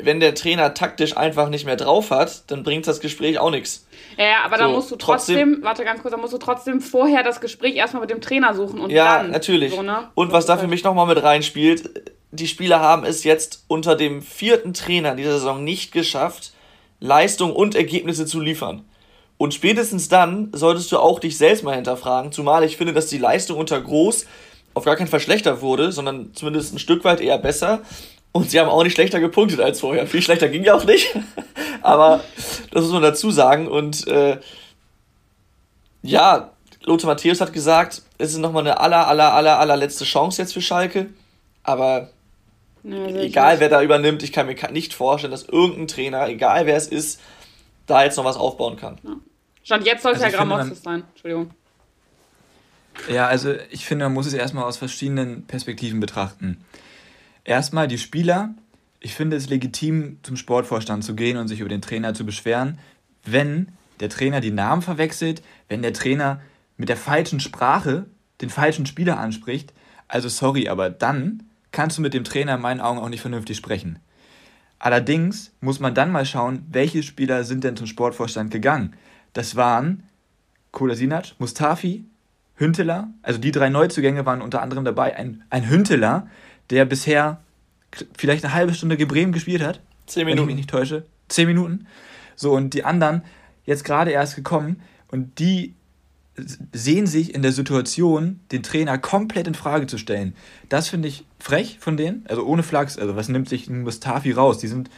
[0.00, 3.86] wenn der Trainer taktisch einfach nicht mehr drauf hat, dann bringt das Gespräch auch nichts.
[4.16, 6.38] Ja, ja aber so, dann musst du trotzdem, trotzdem, warte ganz kurz, dann musst du
[6.38, 9.26] trotzdem vorher das Gespräch erstmal mit dem Trainer suchen und ja, dann.
[9.26, 9.74] Ja, natürlich.
[9.74, 10.08] So, ne?
[10.14, 14.22] Und was da für mich nochmal mit reinspielt, die Spieler haben es jetzt unter dem
[14.22, 16.52] vierten Trainer in dieser Saison nicht geschafft,
[17.00, 18.84] Leistung und Ergebnisse zu liefern.
[19.36, 23.18] Und spätestens dann solltest du auch dich selbst mal hinterfragen, zumal ich finde, dass die
[23.18, 24.26] Leistung unter Groß
[24.74, 27.82] auf gar keinen Fall schlechter wurde, sondern zumindest ein Stück weit eher besser.
[28.30, 30.06] Und sie haben auch nicht schlechter gepunktet als vorher.
[30.06, 31.14] Viel schlechter ging ja auch nicht.
[31.82, 32.22] Aber
[32.70, 33.68] das muss man dazu sagen.
[33.68, 34.38] Und äh,
[36.02, 36.50] ja,
[36.84, 40.62] Lothar Matthäus hat gesagt, es ist nochmal eine aller, aller, aller, allerletzte Chance jetzt für
[40.62, 41.08] Schalke.
[41.62, 42.10] Aber
[42.82, 46.76] ja, egal wer da übernimmt, ich kann mir nicht vorstellen, dass irgendein Trainer, egal wer
[46.76, 47.20] es ist,
[47.86, 48.98] da jetzt noch was aufbauen kann.
[49.02, 49.16] Ja.
[49.62, 51.04] Stand jetzt soll es also ja Gramozis sein.
[51.12, 51.50] Entschuldigung.
[53.08, 56.64] Ja, also ich finde, man muss es erstmal aus verschiedenen Perspektiven betrachten.
[57.44, 58.50] Erstmal die Spieler.
[59.04, 62.78] Ich finde es legitim, zum Sportvorstand zu gehen und sich über den Trainer zu beschweren,
[63.24, 66.40] wenn der Trainer die Namen verwechselt, wenn der Trainer
[66.76, 68.06] mit der falschen Sprache
[68.40, 69.72] den falschen Spieler anspricht.
[70.06, 73.56] Also sorry, aber dann kannst du mit dem Trainer in meinen Augen auch nicht vernünftig
[73.56, 73.98] sprechen.
[74.78, 78.94] Allerdings muss man dann mal schauen, welche Spieler sind denn zum Sportvorstand gegangen.
[79.32, 80.04] Das waren
[80.70, 82.04] Kolasinac, Mustafi,
[82.54, 85.16] Hünteler, also die drei Neuzugänge waren unter anderem dabei.
[85.16, 86.28] Ein, ein Hünteler,
[86.70, 87.41] der bisher
[88.16, 89.80] vielleicht eine halbe Stunde Bremen gespielt hat.
[90.06, 90.38] Zehn Minuten.
[90.38, 91.06] Wenn ich mich nicht täusche.
[91.28, 91.86] Zehn Minuten.
[92.36, 93.22] So, und die anderen
[93.64, 95.74] jetzt gerade erst gekommen und die
[96.72, 100.34] sehen sich in der Situation, den Trainer komplett in Frage zu stellen.
[100.68, 102.24] Das finde ich frech von denen.
[102.26, 104.58] Also ohne Flachs, also was nimmt sich ein Mustafi raus?
[104.58, 104.88] Die sind,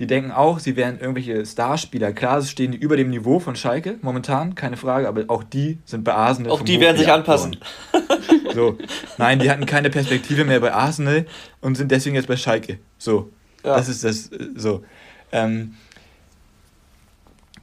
[0.00, 2.12] die denken auch, sie wären irgendwelche Starspieler.
[2.14, 6.04] Klar, stehen die über dem Niveau von Schalke momentan, keine Frage, aber auch die sind
[6.04, 6.50] bei Arsenal.
[6.50, 7.58] Auch die werden sich anpassen.
[8.54, 8.78] so,
[9.18, 11.26] nein, die hatten keine Perspektive mehr bei Arsenal
[11.60, 12.78] und sind deswegen jetzt bei Schalke.
[12.96, 13.30] So,
[13.62, 13.76] ja.
[13.76, 14.30] das ist das.
[14.56, 14.82] So.
[15.32, 15.74] Ähm,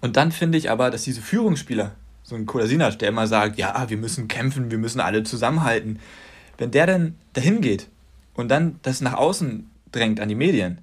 [0.01, 3.89] Und dann finde ich aber, dass diese Führungsspieler, so ein Kolasinac, der immer sagt, ja,
[3.89, 5.97] wir müssen kämpfen, wir müssen alle zusammenhalten,
[6.59, 7.87] wenn der dann dahin geht
[8.35, 10.81] und dann das nach außen drängt an die Medien,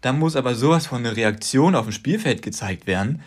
[0.00, 3.22] dann muss aber sowas von einer Reaktion auf dem Spielfeld gezeigt werden.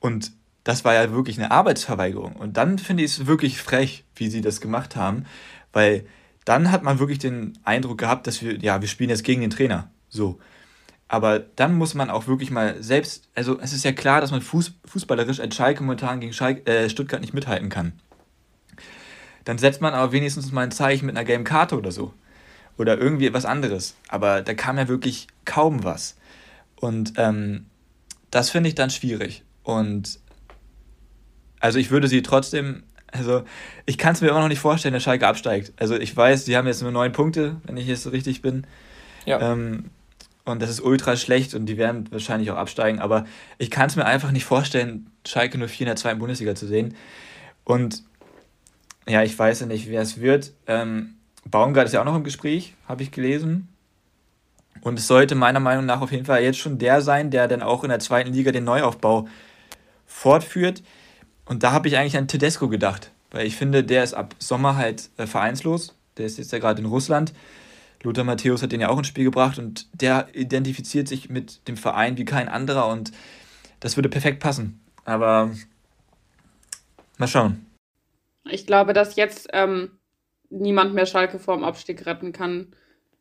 [0.00, 0.32] Und
[0.64, 2.36] das war ja wirklich eine Arbeitsverweigerung.
[2.36, 5.26] Und dann finde ich es wirklich frech, wie sie das gemacht haben,
[5.72, 6.06] weil
[6.44, 9.50] dann hat man wirklich den Eindruck gehabt, dass wir, ja, wir spielen jetzt gegen den
[9.50, 9.90] Trainer.
[10.08, 10.38] So.
[11.08, 14.42] Aber dann muss man auch wirklich mal selbst, also es ist ja klar, dass man
[14.42, 17.92] Fuß, fußballerisch als Schalke momentan gegen Schalke, äh, Stuttgart nicht mithalten kann.
[19.44, 22.14] Dann setzt man aber wenigstens mal ein Zeichen mit einer gelben Karte oder so.
[22.76, 23.94] Oder irgendwie was anderes.
[24.08, 26.16] Aber da kam ja wirklich kaum was.
[26.76, 27.66] Und ähm,
[28.30, 29.44] das finde ich dann schwierig.
[29.62, 30.18] Und
[31.60, 33.44] also ich würde sie trotzdem, also
[33.86, 35.72] ich kann es mir immer noch nicht vorstellen, dass Schalke absteigt.
[35.76, 38.66] Also ich weiß, sie haben jetzt nur neun Punkte, wenn ich jetzt so richtig bin.
[39.24, 39.52] Ja.
[39.52, 39.90] Ähm,
[40.44, 42.98] und das ist ultra schlecht und die werden wahrscheinlich auch absteigen.
[42.98, 43.24] Aber
[43.56, 46.66] ich kann es mir einfach nicht vorstellen, Schalke nur 4 in der zweiten Bundesliga zu
[46.66, 46.94] sehen.
[47.64, 48.02] Und
[49.08, 50.52] ja, ich weiß ja nicht, wer es wird.
[50.66, 51.14] Ähm,
[51.50, 53.68] Baumgart ist ja auch noch im Gespräch, habe ich gelesen.
[54.80, 57.62] Und es sollte meiner Meinung nach auf jeden Fall jetzt schon der sein, der dann
[57.62, 59.28] auch in der zweiten Liga den Neuaufbau
[60.06, 60.82] fortführt.
[61.46, 64.76] Und da habe ich eigentlich an Tedesco gedacht, weil ich finde, der ist ab Sommer
[64.76, 65.94] halt äh, vereinslos.
[66.16, 67.32] Der ist jetzt ja gerade in Russland.
[68.02, 71.76] Lothar Matthäus hat den ja auch ins Spiel gebracht und der identifiziert sich mit dem
[71.76, 73.12] Verein wie kein anderer und
[73.80, 74.80] das würde perfekt passen.
[75.04, 75.50] Aber
[77.16, 77.66] mal schauen.
[78.48, 79.90] Ich glaube, dass jetzt ähm,
[80.54, 82.68] niemand mehr Schalke vorm Abstieg retten kann.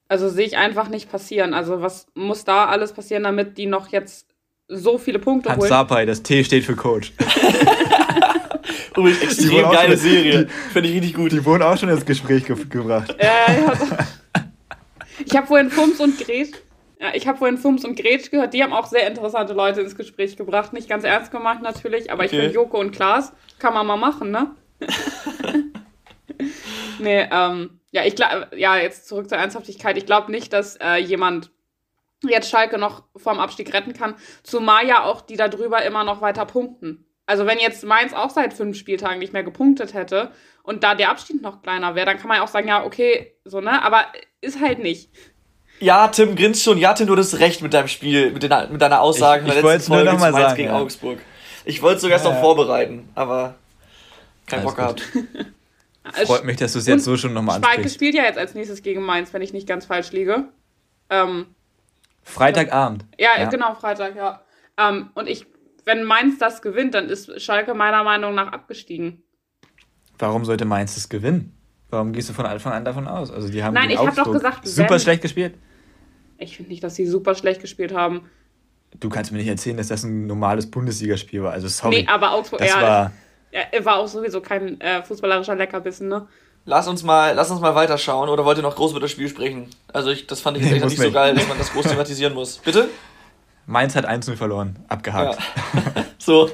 [0.07, 1.53] Also sehe ich einfach nicht passieren.
[1.53, 4.27] Also was muss da alles passieren, damit die noch jetzt
[4.67, 5.69] so viele Punkte Hans holen?
[5.69, 7.13] Sapai, das T steht für Coach.
[8.95, 10.47] Übrigens, extrem geile Serie.
[10.71, 11.31] Finde ich richtig gut.
[11.31, 13.15] Die wurden auch schon ins Gespräch ge gebracht.
[13.19, 13.73] Ja, ja.
[15.25, 16.53] Ich habe vorhin Fums und Gretsch.
[16.99, 18.53] Ja, ich habe vorhin Fums und Gretsch gehört.
[18.53, 20.73] Die haben auch sehr interessante Leute ins Gespräch gebracht.
[20.73, 22.35] Nicht ganz ernst gemacht natürlich, aber okay.
[22.35, 24.51] ich finde Joko und Klaas kann man mal machen, ne?
[26.99, 29.97] nee, ähm, ja, ich glaube, ja, jetzt zurück zur Ernsthaftigkeit.
[29.97, 31.51] Ich glaube nicht, dass äh, jemand
[32.23, 36.21] jetzt Schalke noch vorm Abstieg retten kann, zumal ja auch die da drüber immer noch
[36.21, 37.05] weiter punkten.
[37.25, 40.31] Also wenn jetzt Mainz auch seit fünf Spieltagen nicht mehr gepunktet hätte
[40.63, 43.33] und da der Abstieg noch kleiner wäre, dann kann man ja auch sagen, ja, okay,
[43.45, 43.81] so, ne?
[43.81, 44.05] Aber
[44.41, 45.09] ist halt nicht.
[45.79, 46.77] Ja, Tim grinst schon.
[46.77, 49.61] Ja, Tim, du hast recht mit deinem Spiel, mit, den, mit deiner Aussage ich, in
[49.61, 50.79] der letzten Folge zu Mainz sagen, gegen ja.
[50.79, 51.19] Augsburg.
[51.65, 52.41] Ich wollte es sogar ja, noch ja.
[52.41, 53.55] vorbereiten, aber
[54.45, 55.03] kein Bock gehabt.
[56.25, 57.75] Freut mich, dass du es jetzt so schon nochmal ansprichst.
[57.75, 60.49] Schalke spielt ja jetzt als nächstes gegen Mainz, wenn ich nicht ganz falsch liege.
[61.09, 61.47] Ähm,
[62.23, 63.05] Freitagabend.
[63.17, 64.41] Ja, ja, genau, Freitag, ja.
[64.77, 65.45] Ähm, und ich,
[65.85, 69.23] wenn Mainz das gewinnt, dann ist Schalke meiner Meinung nach abgestiegen.
[70.17, 71.57] Warum sollte Mainz das gewinnen?
[71.89, 73.31] Warum gehst du von Anfang an davon aus?
[73.31, 75.55] Also die haben Nein, ich habe doch gesagt, super schlecht gespielt.
[76.37, 78.29] Ich finde nicht, dass sie super schlecht gespielt haben.
[78.99, 81.51] Du kannst mir nicht erzählen, dass das ein normales Bundesligaspiel war.
[81.51, 82.01] Also sorry.
[82.01, 83.11] Nee, aber Augsburg, das ja, war,
[83.53, 86.27] er war auch sowieso kein äh, fußballerischer Leckerbissen, ne?
[86.65, 89.27] Lass uns mal, lass uns mal weiterschauen oder wollt ihr noch groß über das Spiel
[89.27, 89.69] sprechen?
[89.91, 92.33] Also ich, das fand ich jetzt nee, nicht so geil, dass man das groß thematisieren
[92.33, 92.57] muss.
[92.59, 92.87] Bitte?
[93.65, 95.39] Mainz hat 1-0 verloren, abgehakt.
[95.73, 96.05] Ja.
[96.17, 96.49] so,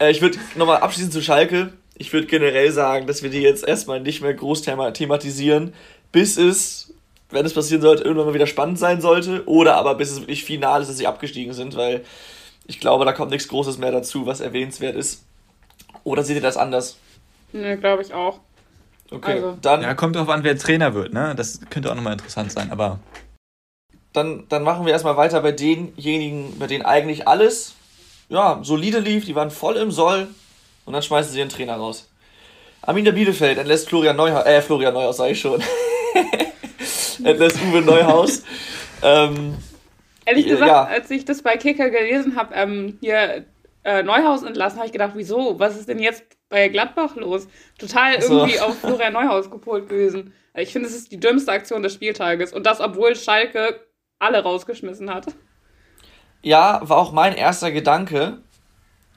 [0.00, 1.72] äh, ich würde nochmal abschließend zu Schalke.
[1.96, 5.72] Ich würde generell sagen, dass wir die jetzt erstmal nicht mehr groß thema thematisieren,
[6.10, 6.92] bis es,
[7.30, 9.44] wenn es passieren sollte, irgendwann mal wieder spannend sein sollte.
[9.46, 12.04] Oder aber bis es wirklich final ist, dass sie abgestiegen sind, weil
[12.66, 15.24] ich glaube, da kommt nichts Großes mehr dazu, was erwähnenswert ist.
[16.06, 16.98] Oder seht ihr das anders?
[17.52, 18.40] Ne, glaube ich auch.
[19.10, 19.58] Okay, also.
[19.60, 19.82] dann.
[19.82, 21.34] Ja, kommt drauf an, wer Trainer wird, ne?
[21.36, 22.98] Das könnte auch nochmal interessant sein, aber.
[24.12, 27.74] Dann, dann machen wir erstmal weiter bei denjenigen, bei denen eigentlich alles
[28.28, 30.28] ja, solide lief, die waren voll im Soll
[30.84, 32.08] und dann schmeißen sie den Trainer raus.
[32.82, 35.62] Arminia Bielefeld entlässt Florian Neuhaus, äh, Florian Neuhaus sag ich schon.
[37.24, 38.42] entlässt Uwe Neuhaus.
[39.02, 39.56] ähm,
[40.24, 40.84] Ehrlich gesagt, ja.
[40.84, 43.44] als ich das bei Kicker gelesen habe, ähm, hier
[43.86, 45.60] äh, Neuhaus entlassen, habe ich gedacht, wieso?
[45.60, 47.46] Was ist denn jetzt bei Gladbach los?
[47.78, 48.38] Total so.
[48.38, 50.34] irgendwie auf Florian Neuhaus gepolt gewesen.
[50.54, 52.52] Ich finde, es ist die dümmste Aktion des Spieltages.
[52.52, 53.80] Und das, obwohl Schalke
[54.18, 55.26] alle rausgeschmissen hat.
[56.42, 58.38] Ja, war auch mein erster Gedanke.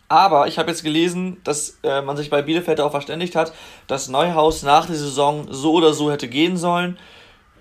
[0.07, 3.53] Aber ich habe jetzt gelesen, dass äh, man sich bei Bielefeld darauf verständigt hat,
[3.87, 6.99] dass Neuhaus nach der Saison so oder so hätte gehen sollen.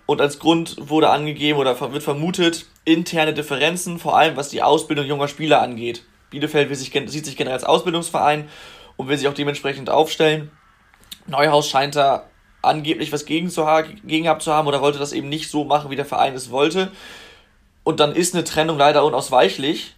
[0.04, 5.06] Und als Grund wurde angegeben oder wird vermutet, interne Differenzen, vor allem was die Ausbildung
[5.06, 6.04] junger Spieler angeht.
[6.30, 8.48] Bielefeld sich, sieht sich generell als Ausbildungsverein
[8.96, 10.50] und will sich auch dementsprechend aufstellen.
[11.26, 12.24] Neuhaus scheint da
[12.62, 13.66] angeblich was gegen, zu
[14.04, 16.50] gegen gehabt zu haben oder wollte das eben nicht so machen, wie der Verein es
[16.50, 16.90] wollte.
[17.84, 19.94] Und dann ist eine Trennung leider unausweichlich.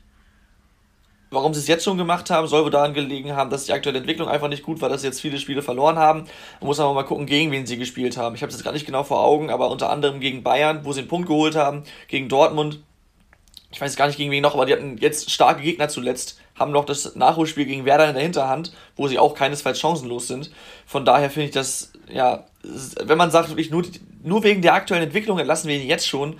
[1.33, 3.99] Warum sie es jetzt schon gemacht haben, soll wohl daran gelegen haben, dass die aktuelle
[3.99, 6.25] Entwicklung einfach nicht gut war, dass sie jetzt viele Spiele verloren haben.
[6.59, 8.35] Man muss aber mal gucken, gegen wen sie gespielt haben.
[8.35, 10.93] Ich habe es jetzt gar nicht genau vor Augen, aber unter anderem gegen Bayern, wo
[10.93, 12.81] sie einen Punkt geholt haben, gegen Dortmund,
[13.73, 16.73] ich weiß gar nicht gegen wen noch, aber die hatten jetzt starke Gegner zuletzt, haben
[16.73, 20.51] noch das Nachholspiel gegen Werder in der Hinterhand, wo sie auch keinesfalls chancenlos sind.
[20.87, 23.85] Von daher finde ich das, ja, wenn man sagt, wirklich nur,
[24.23, 26.39] nur wegen der aktuellen Entwicklung entlassen wir ihn jetzt schon,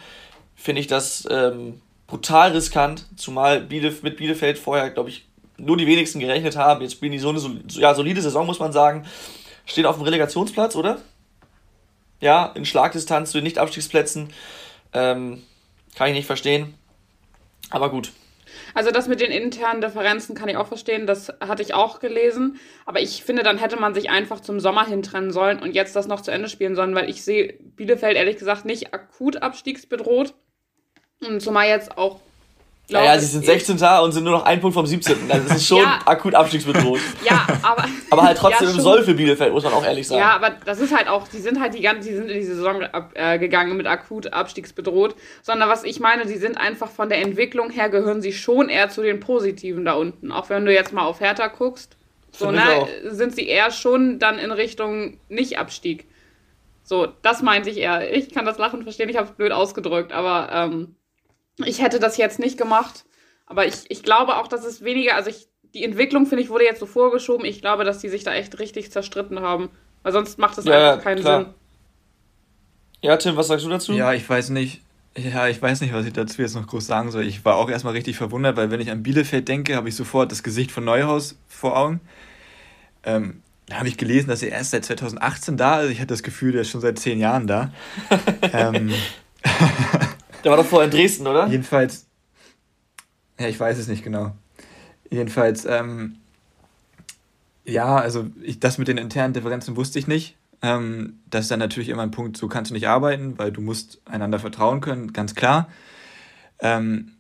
[0.57, 5.87] finde ich das ähm, brutal riskant, zumal Bielef mit Bielefeld vorher, glaube ich, nur die
[5.87, 6.83] wenigsten gerechnet haben.
[6.83, 9.07] Jetzt spielen die so eine ja, solide Saison, muss man sagen.
[9.67, 10.99] Stehen auf dem Relegationsplatz, oder?
[12.21, 14.31] Ja, in Schlagdistanz zu den Nicht-Abstiegsplätzen.
[14.93, 15.43] Ähm,
[15.95, 16.75] kann ich nicht verstehen.
[17.71, 18.13] Aber gut.
[18.75, 22.59] Also das mit den internen Differenzen kann ich auch verstehen, das hatte ich auch gelesen.
[22.85, 25.97] Aber ich finde, dann hätte man sich einfach zum Sommer hin trennen sollen und jetzt
[25.97, 30.35] das noch zu Ende spielen sollen, weil ich sehe Bielefeld ehrlich gesagt nicht akut abstiegsbedroht.
[31.27, 32.21] Und zumal jetzt auch
[32.91, 33.79] Glaube, naja, sie sind 16.
[34.03, 35.31] und sind nur noch ein Punkt vom 17.
[35.31, 36.01] Also das ist schon ja.
[36.05, 37.01] akut abstiegsbedroht.
[37.25, 37.85] Ja, aber.
[38.11, 40.21] aber halt trotzdem ja, im Soll für Bielefeld, muss man auch ehrlich sagen.
[40.21, 42.45] Ja, aber das ist halt auch, die sind halt die ganze, die sind in die
[42.45, 45.15] Saison ab, äh, gegangen mit akut abstiegsbedroht.
[45.43, 48.89] Sondern was ich meine, die sind einfach von der Entwicklung her, gehören sie schon eher
[48.91, 50.33] zu den Positiven da unten.
[50.33, 51.97] Auch wenn du jetzt mal auf Hertha guckst,
[52.33, 56.07] so, ne, sind sie eher schon dann in Richtung Nicht-Abstieg.
[56.83, 58.13] So, das meinte ich eher.
[58.13, 60.49] Ich kann das Lachen verstehen, ich habe es blöd ausgedrückt, aber.
[60.53, 60.97] Ähm,
[61.59, 63.05] ich hätte das jetzt nicht gemacht,
[63.47, 66.65] aber ich, ich glaube auch, dass es weniger, also ich, die Entwicklung, finde ich, wurde
[66.65, 67.45] jetzt so vorgeschoben.
[67.45, 69.71] Ich glaube, dass die sich da echt richtig zerstritten haben,
[70.03, 71.41] weil sonst macht es ja, einfach keinen klar.
[71.45, 71.55] Sinn.
[73.03, 73.93] Ja, Tim, was sagst du dazu?
[73.93, 74.83] Ja, ich weiß nicht.
[75.17, 77.27] Ja, ich weiß nicht, was ich dazu jetzt noch groß sagen soll.
[77.27, 80.31] Ich war auch erstmal richtig verwundert, weil wenn ich an Bielefeld denke, habe ich sofort
[80.31, 82.01] das Gesicht von Neuhaus vor Augen.
[83.03, 85.91] Ähm, da habe ich gelesen, dass er erst seit 2018 da ist.
[85.91, 87.73] Ich hatte das Gefühl, der ist schon seit zehn Jahren da.
[88.53, 88.93] ähm,
[90.45, 91.47] Der war doch vorher in Dresden, oder?
[91.49, 92.07] Jedenfalls.
[93.39, 94.33] Ja, ich weiß es nicht genau.
[95.11, 96.17] Jedenfalls, ähm,
[97.65, 100.37] ja, also ich, das mit den internen Differenzen wusste ich nicht.
[100.63, 103.61] Ähm, das ist dann natürlich immer ein Punkt, so kannst du nicht arbeiten, weil du
[103.61, 105.69] musst einander vertrauen können, ganz klar.
[106.59, 107.13] Ähm,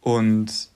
[0.00, 0.68] und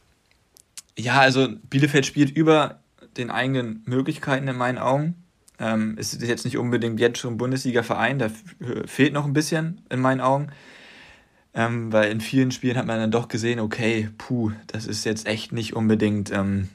[0.98, 2.80] ja, also Bielefeld spielt über
[3.16, 5.14] den eigenen Möglichkeiten in meinen Augen.
[5.58, 8.30] Ähm, ist jetzt nicht unbedingt jetzt schon Bundesliga-Verein, da
[8.86, 10.50] fehlt noch ein bisschen in meinen Augen.
[11.52, 15.26] Ähm, weil in vielen Spielen hat man dann doch gesehen, okay, puh, das ist jetzt
[15.26, 16.68] echt nicht unbedingt ähm,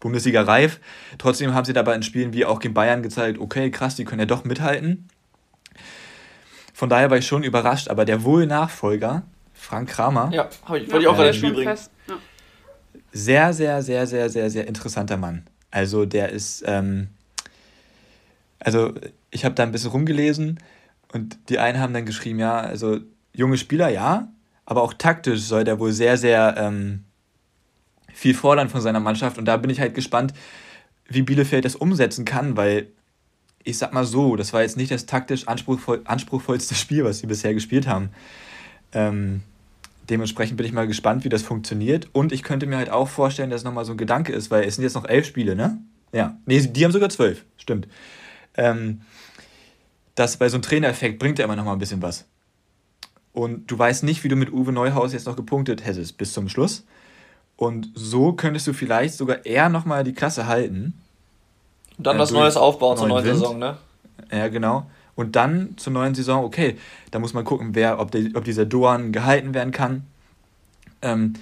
[0.00, 0.80] Bundesliga reif.
[1.18, 4.20] Trotzdem haben sie dabei in Spielen wie auch gegen Bayern gezeigt, okay, krass, die können
[4.20, 5.08] ja doch mithalten.
[6.74, 10.30] Von daher war ich schon überrascht, aber der Wohl-Nachfolger, Frank Kramer.
[10.32, 11.76] Ja, ich, wollte ich auch gerade Spiel bringen.
[12.08, 12.18] Ja.
[13.12, 15.44] Sehr, sehr, sehr, sehr, sehr, sehr interessanter Mann.
[15.70, 17.08] Also der ist, ähm,
[18.58, 18.94] also
[19.30, 20.58] ich habe da ein bisschen rumgelesen
[21.12, 23.00] und die einen haben dann geschrieben, ja, also
[23.32, 24.32] junge Spieler, ja,
[24.64, 27.04] aber auch taktisch soll der wohl sehr, sehr ähm,
[28.12, 29.38] viel fordern von seiner Mannschaft.
[29.38, 30.32] Und da bin ich halt gespannt,
[31.08, 32.88] wie Bielefeld das umsetzen kann, weil
[33.64, 37.26] ich sag mal so, das war jetzt nicht das taktisch anspruchsvoll, anspruchsvollste Spiel, was sie
[37.26, 38.10] bisher gespielt haben.
[38.92, 39.42] Ähm,
[40.08, 42.08] dementsprechend bin ich mal gespannt, wie das funktioniert.
[42.12, 44.64] Und ich könnte mir halt auch vorstellen, dass es nochmal so ein Gedanke ist, weil
[44.64, 45.78] es sind jetzt noch elf Spiele, ne?
[46.12, 46.38] Ja.
[46.46, 47.86] Nee, die haben sogar zwölf, stimmt.
[48.56, 49.02] Ähm,
[50.14, 52.26] dass bei so einem Trainereffekt bringt er immer nochmal ein bisschen was
[53.40, 56.50] und du weißt nicht, wie du mit Uwe Neuhaus jetzt noch gepunktet hättest bis zum
[56.50, 56.84] Schluss.
[57.56, 60.92] Und so könntest du vielleicht sogar eher nochmal die Klasse halten.
[61.96, 63.38] Und dann äh, was Neues aufbauen zur neuen Wind.
[63.38, 63.78] Saison, ne?
[64.30, 64.90] Ja, genau.
[65.14, 66.76] Und dann zur neuen Saison, okay,
[67.12, 70.04] da muss man gucken, wer, ob, der, ob dieser Doan gehalten werden kann.
[71.00, 71.32] Ähm,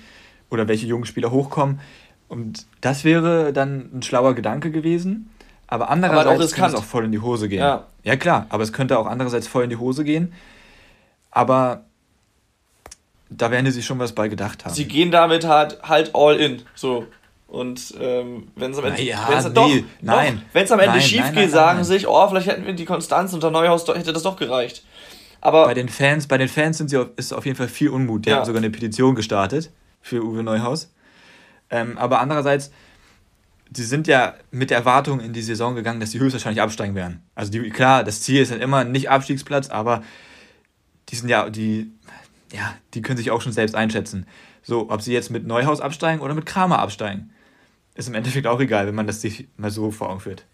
[0.51, 1.81] oder welche jungen Spieler hochkommen.
[2.29, 5.31] Und das wäre dann ein schlauer Gedanke gewesen.
[5.67, 7.59] Aber andererseits könnte es auch voll in die Hose gehen.
[7.59, 7.89] Ja.
[8.05, 10.33] ja, klar, aber es könnte auch andererseits voll in die Hose gehen.
[11.33, 11.88] Aber
[13.31, 14.75] da werden die sich schon was bei gedacht haben.
[14.75, 16.63] Sie gehen damit halt, halt all in.
[16.75, 17.07] So.
[17.47, 19.71] Und ähm, wenn es am Ende, ja, wenn's, nee, doch,
[20.03, 22.75] nein, wenn es am Ende nein, schief nein, geht, sagen sich, oh, vielleicht hätten wir
[22.75, 24.85] die Konstanz unter Neuhaus, hätte das doch gereicht.
[25.41, 27.89] Aber bei den Fans, bei den Fans sind sie auf, ist auf jeden Fall viel
[27.89, 28.27] Unmut.
[28.27, 28.37] Die ja.
[28.37, 29.71] haben sogar eine Petition gestartet
[30.03, 30.93] für Uwe Neuhaus.
[31.71, 32.71] Ähm, aber andererseits,
[33.73, 37.23] sie sind ja mit der Erwartung in die Saison gegangen, dass sie höchstwahrscheinlich absteigen werden.
[37.35, 40.03] Also die, klar, das Ziel ist dann immer nicht Abstiegsplatz, aber
[41.09, 41.93] die sind ja, die,
[42.53, 44.27] ja, die können sich auch schon selbst einschätzen.
[44.63, 47.31] So, ob sie jetzt mit Neuhaus absteigen oder mit Kramer absteigen,
[47.95, 50.45] ist im Endeffekt auch egal, wenn man das sich mal so vor Augen führt.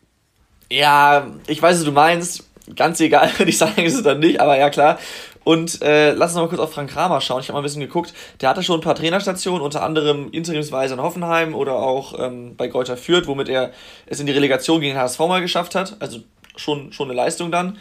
[0.70, 2.48] Ja, ich weiß, was du meinst.
[2.74, 4.98] Ganz egal, würde ich sagen, ist es dann nicht, aber ja, klar.
[5.44, 7.40] Und äh, lass uns noch mal kurz auf Frank Kramer schauen.
[7.40, 8.14] Ich habe mal ein bisschen geguckt.
[8.40, 12.68] Der hatte schon ein paar Trainerstationen, unter anderem interimsweise in Hoffenheim oder auch ähm, bei
[12.68, 13.72] Greuther Fürth, womit er
[14.06, 15.98] es in die Relegation gegen den HSV mal geschafft hat.
[16.00, 16.20] Also
[16.56, 17.76] schon, schon eine Leistung dann.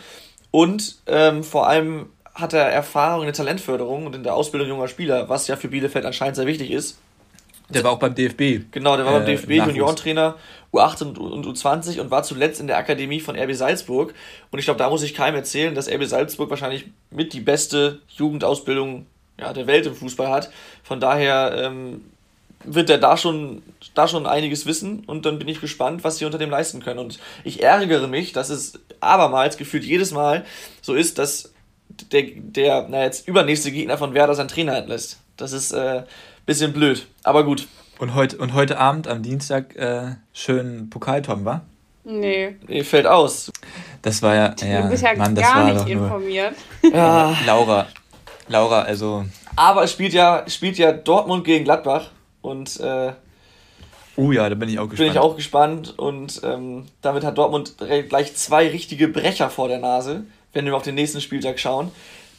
[0.51, 4.87] Und ähm, vor allem hat er Erfahrung in der Talentförderung und in der Ausbildung junger
[4.87, 6.97] Spieler, was ja für Bielefeld anscheinend sehr wichtig ist.
[7.69, 8.71] Der war auch beim DFB.
[8.71, 10.35] Genau, der war beim äh, DFB Juniorentrainer
[10.73, 14.13] U18 und U20 und war zuletzt in der Akademie von RB Salzburg.
[14.51, 17.99] Und ich glaube, da muss ich keinem erzählen, dass RB Salzburg wahrscheinlich mit die beste
[18.09, 19.05] Jugendausbildung
[19.39, 20.51] ja, der Welt im Fußball hat.
[20.83, 22.01] Von daher ähm,
[22.63, 23.61] wird er da schon,
[23.93, 26.99] da schon einiges wissen und dann bin ich gespannt, was sie unter dem leisten können.
[26.99, 30.45] Und ich ärgere mich, dass es abermals gefühlt jedes Mal
[30.81, 31.52] so ist, dass
[32.11, 35.19] der, der na jetzt übernächste Gegner von Werder seinen Trainer entlässt.
[35.37, 36.03] Das ist äh,
[36.45, 37.67] bisschen blöd, aber gut.
[37.99, 41.61] Und heute, und heute Abend am Dienstag äh, schön Pokaltom, war?
[42.03, 42.57] Nee.
[42.67, 43.51] Nee, fällt aus.
[44.01, 44.55] Das war ja.
[44.61, 46.55] ja du bist ja Mann, gar nicht informiert.
[46.93, 47.35] Ja.
[47.45, 47.87] Laura.
[48.47, 49.25] Laura, also.
[49.55, 52.09] Aber es spielt ja, spielt ja Dortmund gegen Gladbach
[52.41, 52.79] und.
[52.79, 53.13] Äh,
[54.15, 55.07] Oh ja, da bin ich auch gespannt.
[55.07, 57.77] Bin ich auch gespannt und ähm, damit hat Dortmund
[58.09, 61.91] gleich zwei richtige Brecher vor der Nase, wenn wir auf den nächsten Spieltag schauen.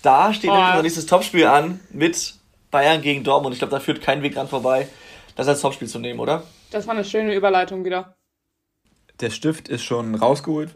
[0.03, 0.55] Da steht oh.
[0.55, 2.35] unser nächstes Topspiel an mit
[2.71, 3.55] Bayern gegen Dortmund.
[3.55, 4.89] Ich glaube, da führt kein Weg dran vorbei,
[5.37, 6.45] das als Topspiel zu nehmen, oder?
[6.71, 8.17] Das war eine schöne Überleitung wieder.
[9.21, 10.75] Der Stift ist schon rausgeholt.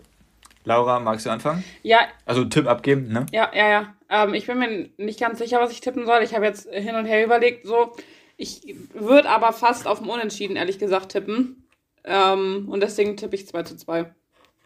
[0.65, 1.65] Laura, magst du anfangen?
[1.83, 2.01] Ja.
[2.27, 3.27] Also Tipp abgeben, ne?
[3.33, 3.95] Ja, ja, ja.
[4.11, 6.23] Ähm, ich bin mir nicht ganz sicher, was ich tippen soll.
[6.23, 7.93] Ich habe jetzt hin und her überlegt, so.
[8.37, 11.69] Ich würde aber fast auf dem Unentschieden, ehrlich gesagt, tippen.
[12.05, 14.13] Ähm, und deswegen tippe ich 2 zu 2.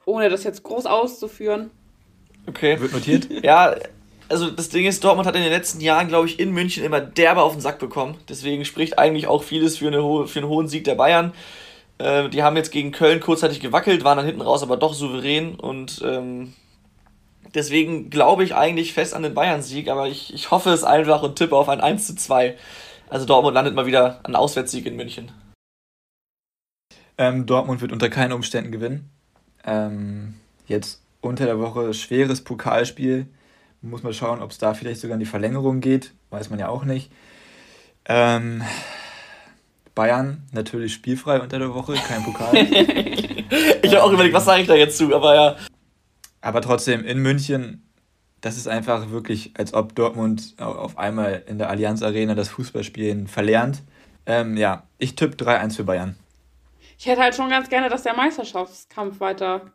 [0.05, 1.71] Ohne das jetzt groß auszuführen.
[2.47, 2.81] Okay.
[2.81, 3.29] Wird notiert?
[3.43, 3.75] ja,
[4.29, 7.01] also das Ding ist, Dortmund hat in den letzten Jahren, glaube ich, in München immer
[7.01, 8.17] derbe auf den Sack bekommen.
[8.29, 11.33] Deswegen spricht eigentlich auch vieles für, eine für einen hohen Sieg der Bayern.
[11.99, 15.55] Äh, die haben jetzt gegen Köln kurzzeitig gewackelt, waren dann hinten raus aber doch souverän
[15.55, 16.55] und ähm,
[17.55, 21.37] deswegen glaube ich eigentlich fest an den Bayern-Sieg, aber ich, ich hoffe es einfach und
[21.37, 22.57] tippe auf ein 1 zu 2.
[23.09, 25.31] Also Dortmund landet mal wieder ein Auswärtssieg in München.
[27.19, 29.11] Ähm, Dortmund wird unter keinen Umständen gewinnen.
[29.65, 30.35] Ähm,
[30.67, 33.27] jetzt unter der Woche schweres Pokalspiel.
[33.81, 36.13] Muss man schauen, ob es da vielleicht sogar in die Verlängerung geht.
[36.29, 37.11] Weiß man ja auch nicht.
[38.05, 38.63] Ähm,
[39.95, 42.55] Bayern natürlich spielfrei unter der Woche, kein Pokal.
[43.83, 45.57] ich habe auch überlegt, was sage ich da jetzt zu, aber ja.
[46.43, 47.83] Aber trotzdem, in München
[48.43, 53.29] das ist einfach wirklich, als ob Dortmund auf einmal in der Allianz Arena das Fußballspielen
[53.29, 53.83] verlernt.
[54.27, 56.17] Ähm, ja, ich tippe 3-1 für Bayern.
[56.99, 59.73] Ich hätte halt schon ganz gerne, dass der Meisterschaftskampf weiter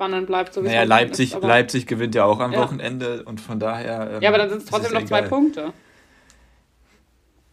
[0.00, 0.54] spannend bleibt.
[0.54, 2.60] So naja, Leipzig, ist, Leipzig gewinnt ja auch am ja.
[2.60, 4.12] Wochenende und von daher.
[4.14, 5.74] Ähm, ja, aber dann sind es trotzdem noch zwei Punkte.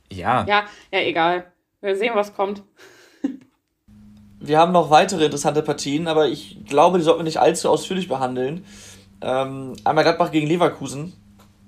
[0.09, 0.45] Ja.
[0.47, 1.51] Ja, ja, egal.
[1.81, 2.63] Wir sehen, was kommt.
[4.39, 8.07] Wir haben noch weitere interessante Partien, aber ich glaube, die sollten wir nicht allzu ausführlich
[8.07, 8.63] behandeln.
[9.19, 11.13] Ähm, einmal Gladbach gegen Leverkusen.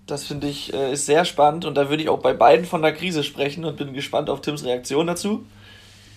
[0.05, 2.81] Das finde ich äh, ist sehr spannend und da würde ich auch bei beiden von
[2.81, 5.45] der Krise sprechen und bin gespannt auf Tims Reaktion dazu.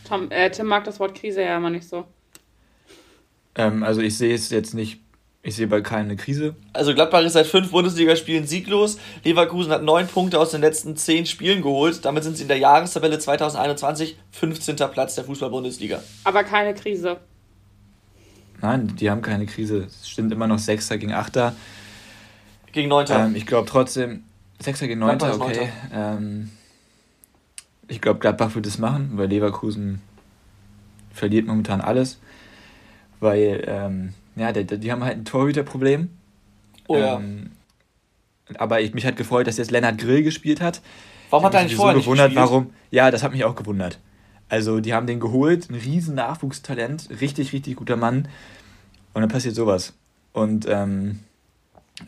[0.09, 2.05] Tom, äh, Tim mag das Wort Krise ja immer nicht so.
[3.55, 5.01] Ähm, also ich sehe es jetzt nicht,
[5.43, 6.55] ich sehe bei keine Krise.
[6.73, 8.99] Also Gladbach ist seit fünf Bundesligaspielen sieglos.
[9.25, 12.05] Leverkusen hat neun Punkte aus den letzten zehn Spielen geholt.
[12.05, 14.77] Damit sind sie in der Jahrestabelle 2021 15.
[14.93, 16.03] Platz der Fußball-Bundesliga.
[16.25, 17.19] Aber keine Krise.
[18.61, 19.89] Nein, die haben keine Krise.
[19.89, 21.55] Es stimmt immer noch Sechster gegen Achter.
[22.71, 23.27] Gegen Neunter.
[23.27, 24.23] Ähm, ich glaube trotzdem,
[24.61, 25.69] Sechster gegen Neunter, okay.
[25.93, 26.51] Ähm,
[27.89, 30.01] ich glaube, Gladbach wird es machen, weil Leverkusen
[31.13, 32.19] verliert momentan alles.
[33.23, 36.11] Weil, ähm, ja, die, die, haben halt ein Torhüterproblem.
[36.89, 37.19] Oh ja.
[37.19, 37.53] Ähm,
[38.57, 40.83] aber ich, mich hat gefreut, dass jetzt Lennart Grill gespielt hat.
[41.31, 42.51] Warum hat er eigentlich vorher so gewundert, nicht gespielt?
[42.51, 42.75] warum?
[42.91, 44.01] Ja, das hat mich auch gewundert.
[44.49, 48.27] Also die haben den geholt, ein riesen Nachwuchstalent, richtig, richtig guter Mann.
[49.15, 49.95] Und dann passiert sowas.
[50.33, 51.21] Und ähm,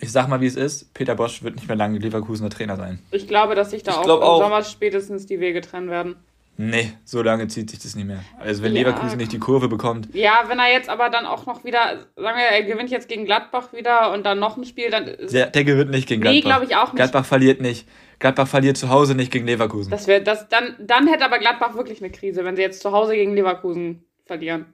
[0.00, 2.98] ich sag mal, wie es ist, Peter Bosch wird nicht mehr lange Leverkusener Trainer sein.
[3.12, 4.38] Ich glaube, dass sich da ich auch im auch.
[4.40, 6.16] Sommer spätestens die Wege trennen werden.
[6.56, 8.22] Nee, so lange zieht sich das nicht mehr.
[8.38, 8.82] Also wenn ja.
[8.82, 10.14] Leverkusen nicht die Kurve bekommt.
[10.14, 13.24] Ja, wenn er jetzt aber dann auch noch wieder, sagen wir, er gewinnt jetzt gegen
[13.24, 15.04] Gladbach wieder und dann noch ein Spiel, dann.
[15.32, 16.34] Der, der gewinnt nicht gegen Gladbach.
[16.34, 16.96] Nee, glaube ich auch nicht.
[16.96, 17.88] Gladbach verliert nicht.
[18.20, 19.90] Gladbach verliert zu Hause nicht gegen Leverkusen.
[19.90, 22.92] Das wär, das, dann, dann hätte aber Gladbach wirklich eine Krise, wenn sie jetzt zu
[22.92, 24.66] Hause gegen Leverkusen verlieren.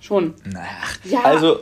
[0.00, 0.34] Schon.
[0.56, 1.22] Ach, ja.
[1.22, 1.58] Also,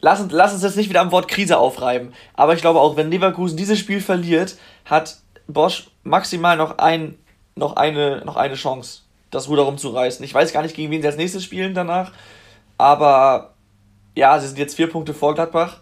[0.00, 2.12] lass uns, lass uns jetzt nicht wieder am Wort Krise aufreiben.
[2.34, 7.16] Aber ich glaube auch, wenn Leverkusen dieses Spiel verliert, hat Bosch maximal noch, ein,
[7.56, 10.24] noch, eine, noch eine Chance, das Ruder rumzureißen.
[10.24, 12.12] Ich weiß gar nicht, gegen wen sie als nächstes spielen danach.
[12.78, 13.54] Aber
[14.14, 15.80] ja, sie sind jetzt vier Punkte vor Gladbach.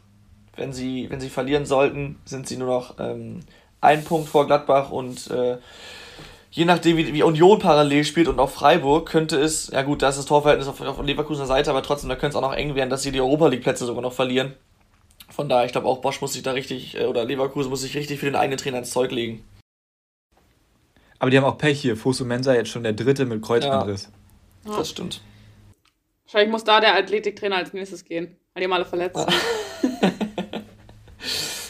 [0.57, 3.41] Wenn sie, wenn sie verlieren sollten, sind sie nur noch ähm,
[3.81, 5.59] ein Punkt vor Gladbach und äh,
[6.53, 10.09] je nachdem, wie, wie Union parallel spielt und auch Freiburg, könnte es, ja gut, da
[10.09, 12.77] ist das Torverhältnis auf, auf Leverkusener Seite, aber trotzdem, da könnte es auch noch eng
[12.77, 14.55] werden, dass sie die Europa League-Plätze sogar noch verlieren.
[15.29, 17.97] Von daher, ich glaube auch Bosch muss sich da richtig, äh, oder Leverkusen muss sich
[17.97, 19.43] richtig für den eigenen Trainer ins Zeug legen.
[21.25, 21.97] Aber die haben auch Pech hier.
[21.97, 24.11] Fosu Mensa jetzt schon der dritte mit Kreuzbandriss.
[24.67, 25.23] Ja, das stimmt.
[26.27, 29.27] Wahrscheinlich muss da der Athletiktrainer als nächstes gehen, weil die haben alle verletzt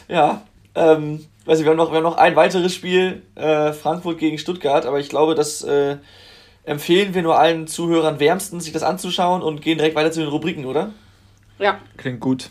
[0.08, 0.42] ja,
[0.74, 4.38] ähm, weiß ich, wir haben noch, wir haben noch ein weiteres Spiel, äh, Frankfurt gegen
[4.38, 5.98] Stuttgart, aber ich glaube, das äh,
[6.64, 10.30] empfehlen wir nur allen Zuhörern wärmstens, sich das anzuschauen und gehen direkt weiter zu den
[10.30, 10.92] Rubriken, oder?
[11.60, 11.78] Ja.
[11.96, 12.50] Klingt gut.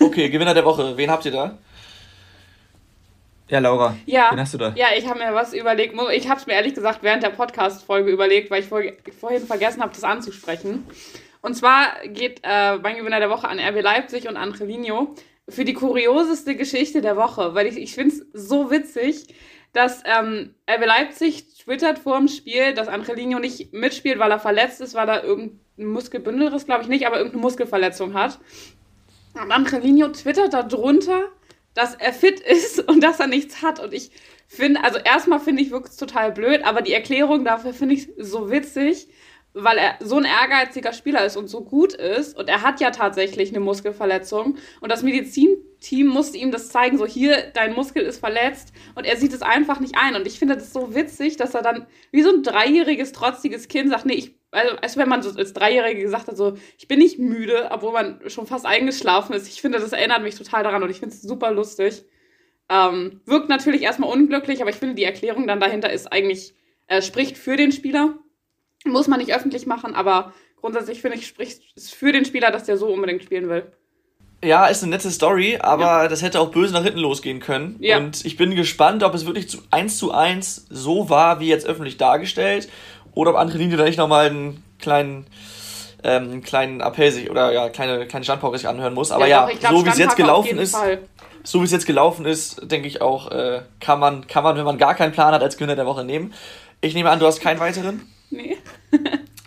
[0.00, 0.98] Okay, Gewinner der Woche.
[0.98, 1.56] Wen habt ihr da?
[3.50, 4.74] Ja, Laura, ja, wen hast du da?
[4.76, 5.94] Ja, ich habe mir was überlegt.
[6.12, 8.82] Ich habe es mir ehrlich gesagt während der Podcast-Folge überlegt, weil ich vor,
[9.18, 10.86] vorhin vergessen habe, das anzusprechen.
[11.40, 15.14] Und zwar geht äh, mein Gewinner der Woche an RB Leipzig und Angelino
[15.48, 19.34] für die kurioseste Geschichte der Woche, weil ich, ich finde es so witzig,
[19.72, 24.82] dass ähm, RB Leipzig twittert vor dem Spiel, dass Angelino nicht mitspielt, weil er verletzt
[24.82, 28.38] ist, weil er irgendein Muskelbündelriss, glaube ich nicht, aber irgendeine Muskelverletzung hat.
[29.34, 31.28] Und Angelino twittert darunter,
[31.78, 33.78] dass er fit ist und dass er nichts hat.
[33.78, 34.10] Und ich
[34.48, 38.50] finde, also erstmal finde ich wirklich total blöd, aber die Erklärung dafür finde ich so
[38.50, 39.08] witzig,
[39.54, 42.36] weil er so ein ehrgeiziger Spieler ist und so gut ist.
[42.36, 44.58] Und er hat ja tatsächlich eine Muskelverletzung.
[44.80, 48.72] Und das Medizinteam musste ihm das zeigen, so hier, dein Muskel ist verletzt.
[48.94, 50.16] Und er sieht es einfach nicht ein.
[50.16, 53.90] Und ich finde das so witzig, dass er dann wie so ein dreijähriges, trotziges Kind
[53.90, 56.98] sagt, nee, ich also, als wenn man so als Dreijährige gesagt hat, so, ich bin
[56.98, 59.48] nicht müde, obwohl man schon fast eingeschlafen ist.
[59.48, 62.04] Ich finde, das erinnert mich total daran und ich finde es super lustig.
[62.70, 66.54] Ähm, wirkt natürlich erstmal unglücklich, aber ich finde, die Erklärung dann dahinter ist eigentlich,
[66.86, 68.14] äh, spricht für den Spieler.
[68.84, 72.64] Muss man nicht öffentlich machen, aber grundsätzlich finde ich, spricht es für den Spieler, dass
[72.64, 73.70] der so unbedingt spielen will.
[74.42, 76.08] Ja, ist eine nette Story, aber ja.
[76.08, 77.76] das hätte auch böse nach hinten losgehen können.
[77.80, 77.96] Ja.
[77.96, 81.66] Und ich bin gespannt, ob es wirklich zu, eins zu eins so war, wie jetzt
[81.66, 82.68] öffentlich dargestellt,
[83.14, 85.26] oder ob andere Linie da nicht nochmal einen kleinen,
[86.02, 89.10] ähm, kleinen Appell sich oder ja, kleine, kleine Standpauke sich anhören muss.
[89.10, 91.00] Aber ja, ja glaub, so wie es jetzt gelaufen ist, Fall.
[91.42, 94.64] so wie es jetzt gelaufen ist, denke ich auch, äh, kann, man, kann man, wenn
[94.64, 96.32] man gar keinen Plan hat, als Gewinner der Woche nehmen.
[96.80, 98.02] Ich nehme an, du hast keinen weiteren?
[98.30, 98.56] Nee.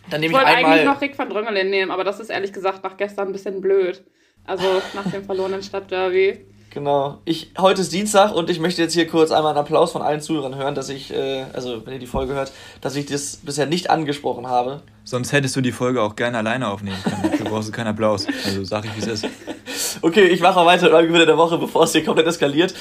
[0.10, 2.52] Dann nehme ich, ich wollte eigentlich noch Rick van Dröngelen nehmen, aber das ist ehrlich
[2.52, 4.04] gesagt nach gestern ein bisschen blöd.
[4.46, 6.46] Also nach dem verlorenen Stadtderby.
[6.72, 7.18] Genau.
[7.26, 10.22] Ich, heute ist Dienstag und ich möchte jetzt hier kurz einmal einen Applaus von allen
[10.22, 13.66] Zuhörern hören, dass ich, äh, also wenn ihr die Folge hört, dass ich das bisher
[13.66, 14.82] nicht angesprochen habe.
[15.04, 17.24] Sonst hättest du die Folge auch gerne alleine aufnehmen können.
[17.24, 18.26] Dafür brauchst du keinen Applaus.
[18.46, 19.28] Also sag ich, wie es ist.
[20.02, 22.74] okay, ich mache weiter mit meinem Gewinner der Woche, bevor es hier komplett eskaliert.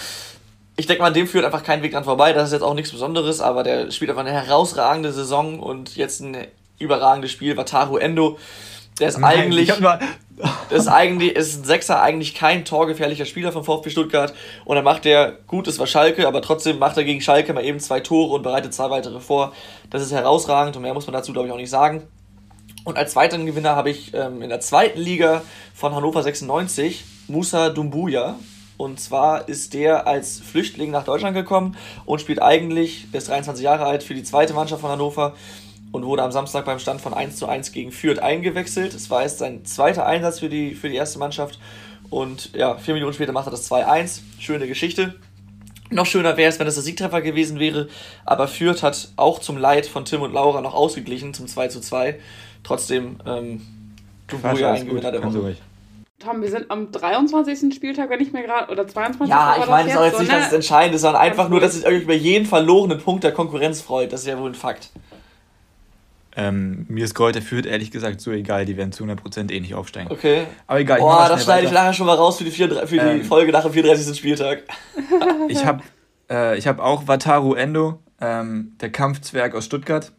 [0.77, 2.33] Ich denke mal, an dem führt einfach kein Weg dran vorbei.
[2.33, 6.21] Das ist jetzt auch nichts Besonderes, aber der spielt einfach eine herausragende Saison und jetzt
[6.21, 6.37] ein
[6.79, 7.57] überragendes Spiel.
[7.57, 8.39] Wataru Endo.
[8.99, 9.73] Der ist Nein, eigentlich.
[10.71, 14.33] Ist eigentlich ist ein Sechser eigentlich kein torgefährlicher Spieler vom VfB Stuttgart
[14.65, 17.65] und dann macht er gut, es war Schalke, aber trotzdem macht er gegen Schalke mal
[17.65, 19.53] eben zwei Tore und bereitet zwei weitere vor.
[19.91, 22.05] Das ist herausragend und mehr muss man dazu glaube ich auch nicht sagen.
[22.85, 25.43] Und als weiteren Gewinner habe ich ähm, in der zweiten Liga
[25.75, 28.37] von Hannover 96 Musa Dumbuya.
[28.79, 31.77] Und zwar ist der als Flüchtling nach Deutschland gekommen
[32.07, 35.35] und spielt eigentlich, er ist 23 Jahre alt, für die zweite Mannschaft von Hannover
[35.93, 38.95] und wurde am Samstag beim Stand von 1 zu 1 gegen Fürth eingewechselt.
[38.95, 41.59] Es war jetzt sein zweiter Einsatz für die, für die erste Mannschaft.
[42.11, 44.21] Und ja, vier Minuten später macht er das 2-1.
[44.39, 45.15] Schöne Geschichte.
[45.91, 47.89] Noch schöner wäre es, wenn es der Siegtreffer gewesen wäre.
[48.25, 51.81] Aber Fürth hat auch zum Leid von Tim und Laura noch ausgeglichen zum 2 zu
[51.81, 52.19] 2.
[52.63, 53.63] Trotzdem, ähm,
[54.29, 55.57] Dubuja ein Gewinner der Woche.
[56.21, 57.75] Tom, wir sind am 23.
[57.75, 59.31] Spieltag, wenn ich mir gerade, oder 22.
[59.31, 61.49] Ja, ich meine, es ist auch jetzt so, nicht, dass es entscheidend ist, sondern einfach
[61.49, 64.13] nur, dass es irgendwie über jeden verlorenen Punkt der Konkurrenz freut.
[64.13, 64.91] Das ist ja wohl ein Fakt.
[66.41, 69.75] Ähm, mir ist Kräuter führt ehrlich gesagt so egal, die werden zu 100% eh nicht
[69.75, 70.11] aufsteigen.
[70.11, 70.47] Okay.
[70.67, 70.99] Aber egal.
[70.99, 73.53] Boah, das schneide ich nachher schon mal raus für die, vier, für die ähm, Folge
[73.53, 74.17] nach dem 34.
[74.17, 74.63] Spieltag.
[75.49, 75.83] ich habe
[76.29, 80.13] äh, hab auch Wataru Endo, ähm, der Kampfzwerg aus Stuttgart.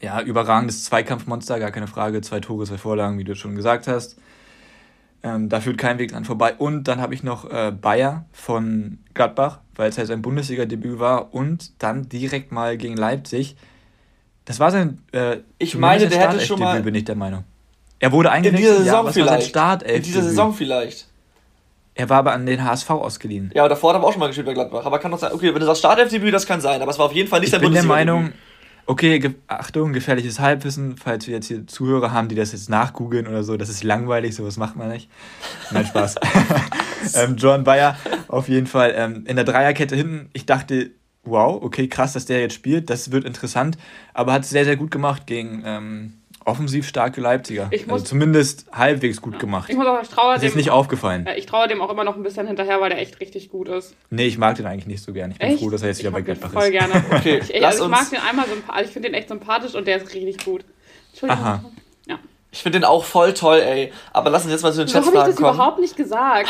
[0.00, 2.22] Ja, überragendes Zweikampfmonster, gar keine Frage.
[2.22, 4.16] Zwei Tore, zwei Vorlagen, wie du schon gesagt hast.
[5.22, 6.54] Ähm, da führt kein Weg dran vorbei.
[6.54, 11.34] Und dann habe ich noch äh, Bayer von Gladbach, weil es halt sein Bundesliga-Debüt war.
[11.34, 13.56] Und dann direkt mal gegen Leipzig
[14.48, 14.98] das war sein.
[15.12, 16.80] Äh, ich meine, der hätte schon mal.
[16.80, 17.44] bin ich der Meinung.
[17.98, 18.66] Er wurde eingewechselt.
[18.66, 19.48] In dieser Saison ja, vielleicht.
[19.48, 21.06] Start in dieser Saison vielleicht.
[21.94, 23.50] Er war aber an den HSV ausgeliehen.
[23.54, 24.86] Ja, aber davor hat er auch schon mal gespielt bei Gladbach.
[24.86, 25.32] Aber kann doch sein.
[25.34, 26.80] Okay, wenn du sagst Startelfdebüt, das kann sein.
[26.80, 28.32] Aber es war auf jeden Fall nicht sein Ich bin der Meinung.
[28.86, 33.26] Okay, ge Achtung, gefährliches Halbwissen, falls wir jetzt hier Zuhörer haben, die das jetzt nachgoogeln
[33.26, 35.10] oder so, das ist langweilig, sowas macht man nicht.
[35.70, 36.14] Nein, Spaß.
[37.16, 40.30] ähm, John Bayer auf jeden Fall ähm, in der Dreierkette hinten.
[40.32, 40.92] Ich dachte,
[41.28, 43.78] wow, okay, krass, dass der jetzt spielt, das wird interessant,
[44.14, 46.12] aber hat es sehr, sehr gut gemacht gegen ähm,
[46.48, 47.68] offensiv starke Leipziger.
[47.70, 49.38] Ich also muss, also zumindest halbwegs gut ja.
[49.38, 49.68] gemacht.
[49.70, 51.28] Ich muss auch, ich traue das dem, ist nicht aufgefallen.
[51.36, 53.94] Ich traue dem auch immer noch ein bisschen hinterher, weil der echt richtig gut ist.
[54.10, 55.30] Nee, ich mag den eigentlich nicht so gern.
[55.30, 55.60] Ich bin echt?
[55.60, 56.54] froh, dass er jetzt wieder bei Gladbach ist.
[56.54, 57.04] Voll gerne.
[57.10, 59.98] okay, ich, also ich mag den einmal sympathisch, ich finde den echt sympathisch und der
[59.98, 60.64] ist richtig gut.
[61.10, 61.44] Entschuldigung.
[61.44, 61.64] Aha.
[62.06, 62.18] Ja.
[62.50, 63.92] Ich finde den auch voll toll, ey.
[64.12, 65.20] Aber lass uns jetzt mal zu den Chatsfragen kommen.
[65.20, 65.54] habe ich das kommen.
[65.54, 66.48] überhaupt nicht gesagt.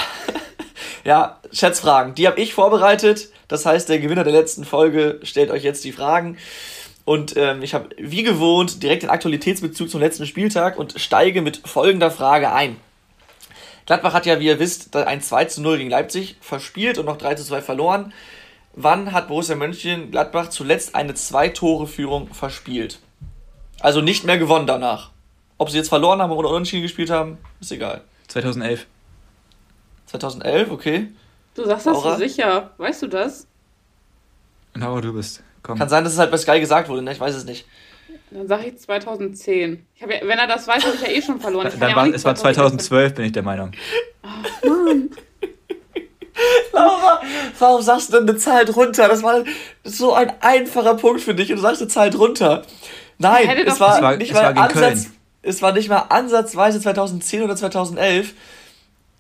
[1.05, 2.15] ja, Chatsfragen.
[2.15, 3.31] Die habe ich vorbereitet.
[3.49, 6.37] Das heißt, der Gewinner der letzten Folge stellt euch jetzt die Fragen.
[7.05, 11.63] Und ähm, ich habe wie gewohnt direkt den Aktualitätsbezug zum letzten Spieltag und steige mit
[11.67, 12.77] folgender Frage ein.
[13.87, 17.17] Gladbach hat ja, wie ihr wisst, ein 2 zu 0 gegen Leipzig verspielt und noch
[17.17, 18.13] 3 zu 2 verloren.
[18.75, 22.99] Wann hat Borussia Mönchengladbach zuletzt eine Zwei-Tore-Führung verspielt?
[23.81, 25.11] Also nicht mehr gewonnen danach.
[25.57, 28.03] Ob sie jetzt verloren haben oder unentschieden gespielt haben, ist egal.
[28.29, 28.87] 2011.
[30.07, 31.09] 2011, okay.
[31.59, 32.71] Du sagst das so sicher.
[32.79, 33.49] Weißt du das?
[34.75, 35.43] Laura, du bist.
[35.63, 35.77] Komm.
[35.77, 37.11] Kann sein, dass es halt bei Sky gesagt wurde, ne?
[37.11, 37.67] Ich weiß es nicht.
[38.31, 39.85] Dann sage ich 2010.
[39.95, 41.69] Ich ja, wenn er das weiß, habe ich ja eh schon verloren.
[41.81, 43.73] Dann ja war, es war 2012, bin ich der Meinung.
[44.23, 45.11] Oh, Mann.
[46.73, 47.23] Laura,
[47.59, 49.09] warum sagst du denn eine Zahl drunter?
[49.09, 49.43] Das war
[49.83, 52.63] so ein einfacher Punkt für dich und du sagst eine Zahl drunter.
[53.19, 55.09] Nein, es war, war, nicht mal Ansatz,
[55.43, 58.35] es war nicht mal ansatzweise 2010 oder 2011.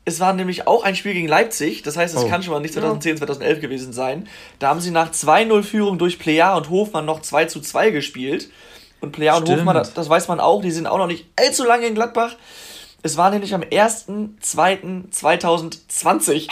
[0.09, 2.29] Es war nämlich auch ein Spiel gegen Leipzig, das heißt, es oh.
[2.29, 4.27] kann schon mal nicht 2010, 2011 gewesen sein.
[4.59, 8.49] Da haben sie nach 2-0-Führung durch Plea und Hofmann noch 2 zu 2 gespielt.
[9.03, 11.65] Und Plea und Hofmann, das, das, weiß man auch, die sind auch noch nicht allzu
[11.65, 12.37] lange in Gladbach.
[13.03, 16.49] Es war nämlich am 1.2.2020.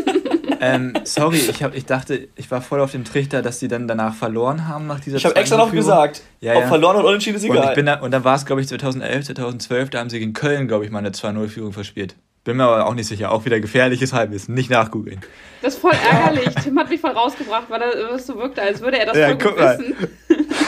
[0.62, 3.86] ähm, sorry, ich, hab, ich dachte, ich war voll auf dem Trichter, dass sie dann
[3.86, 6.68] danach verloren haben nach dieser Ich habe extra noch gesagt, ja, ob ja.
[6.68, 7.58] verloren oder unentschieden ist egal.
[7.58, 10.18] Und, ich bin da, und dann war es, glaube ich, 2011, 2012, da haben sie
[10.18, 12.16] gegen Köln, glaube ich, mal eine 2-0-Führung verspielt.
[12.46, 13.32] Bin mir aber auch nicht sicher.
[13.32, 14.54] Auch wieder gefährliches Halbwissen.
[14.54, 15.20] Nicht nachgoogeln.
[15.62, 16.54] Das ist voll ärgerlich.
[16.62, 19.38] Tim hat mich voll rausgebracht, weil er so wirkte, als würde er das ja, voll
[19.38, 19.96] gut wissen.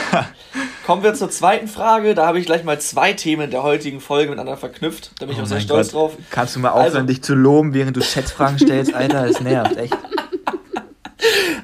[0.85, 2.15] Kommen wir zur zweiten Frage.
[2.15, 5.11] Da habe ich gleich mal zwei Themen der heutigen Folge miteinander verknüpft.
[5.19, 5.95] Da bin ich oh auch sehr stolz Gott.
[5.95, 6.17] drauf.
[6.31, 8.93] Kannst du mal aufhören, also, dich zu loben, während du Schätzfragen stellst?
[8.93, 9.97] Alter, das nervt, echt.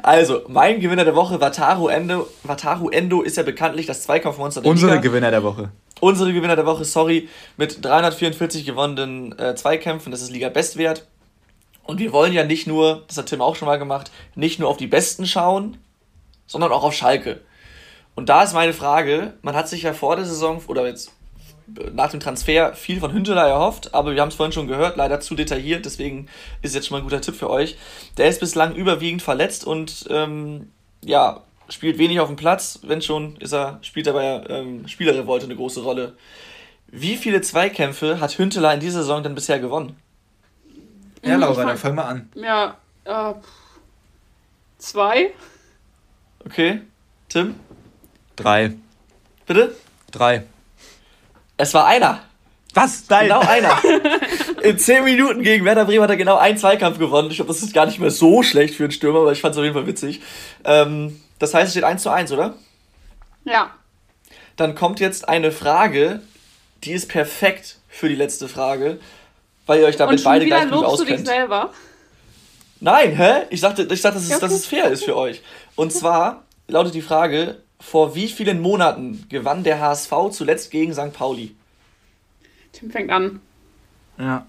[0.03, 2.27] Also, mein Gewinner der Woche, Wataru Endo.
[2.43, 5.01] Wataru Endo ist ja bekanntlich das Zweikampfmonster der Unsere Liga.
[5.01, 10.31] Gewinner der Woche unsere Gewinner der Woche, sorry, mit 344 gewonnenen äh, Zweikämpfen, das ist
[10.31, 11.07] Liga-Bestwert.
[11.83, 14.69] Und wir wollen ja nicht nur, das hat Tim auch schon mal gemacht, nicht nur
[14.69, 15.77] auf die Besten schauen,
[16.47, 17.41] sondern auch auf Schalke.
[18.15, 21.11] Und da ist meine Frage, man hat sich ja vor der Saison oder jetzt
[21.93, 25.19] nach dem Transfer viel von Hünteler erhofft, aber wir haben es vorhin schon gehört, leider
[25.19, 26.27] zu detailliert, deswegen
[26.61, 27.77] ist jetzt schon mal ein guter Tipp für euch.
[28.17, 30.71] Der ist bislang überwiegend verletzt und ähm,
[31.03, 35.45] ja, spielt wenig auf dem Platz, wenn schon, ist er, spielt er bei ähm, Spielerrevolte
[35.45, 36.15] eine große Rolle.
[36.87, 39.95] Wie viele Zweikämpfe hat Hünteler in dieser Saison denn bisher gewonnen?
[41.23, 42.29] Ja, Laura, dann fang mal an.
[42.35, 43.33] Ja, äh,
[44.77, 45.31] zwei.
[46.45, 46.81] Okay.
[47.29, 47.55] Tim?
[48.35, 48.73] Drei.
[49.47, 49.75] Bitte?
[50.11, 50.43] Drei.
[51.57, 52.21] Es war einer.
[52.73, 53.05] Was?
[53.09, 53.27] Nein.
[53.27, 53.81] Genau einer.
[54.61, 57.29] In zehn Minuten gegen Werder Bremen hat er genau einen Zweikampf gewonnen.
[57.29, 59.53] Ich glaube, das ist gar nicht mehr so schlecht für einen Stürmer, aber ich fand
[59.53, 60.21] es auf jeden Fall witzig.
[60.63, 62.55] Ähm, das heißt, es steht 1 zu 1, oder?
[63.43, 63.71] Ja.
[64.55, 66.21] Dann kommt jetzt eine Frage,
[66.83, 68.99] die ist perfekt für die letzte Frage,
[69.65, 71.09] weil ihr euch damit beide gleich gut auskennt.
[71.09, 71.73] Du dich selber?
[72.79, 73.43] Nein, hä?
[73.49, 75.41] Ich dachte, ich dachte dass, es, dass es fair ist für euch.
[75.75, 81.13] Und zwar lautet die Frage, vor wie vielen Monaten gewann der HSV zuletzt gegen St.
[81.13, 81.55] Pauli?
[82.71, 83.41] Tim fängt an.
[84.17, 84.45] Ja.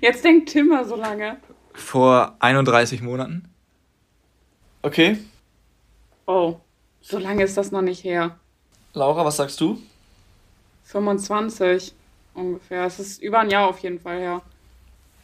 [0.00, 1.36] Jetzt denkt Tim mal so lange.
[1.72, 3.49] Vor 31 Monaten.
[4.82, 5.18] Okay.
[6.26, 6.56] Oh,
[7.00, 8.38] so lange ist das noch nicht her.
[8.94, 9.80] Laura, was sagst du?
[10.84, 11.92] 25
[12.34, 12.84] ungefähr.
[12.84, 14.42] Es ist über ein Jahr auf jeden Fall her.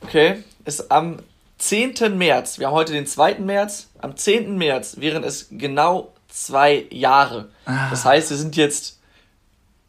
[0.03, 1.19] Okay, ist am
[1.59, 2.17] 10.
[2.19, 3.37] März, wir haben heute den 2.
[3.39, 4.59] März, am 10.
[4.59, 7.49] März wären es genau zwei Jahre.
[7.65, 7.89] Ah.
[7.91, 9.01] Das heißt, wir sind jetzt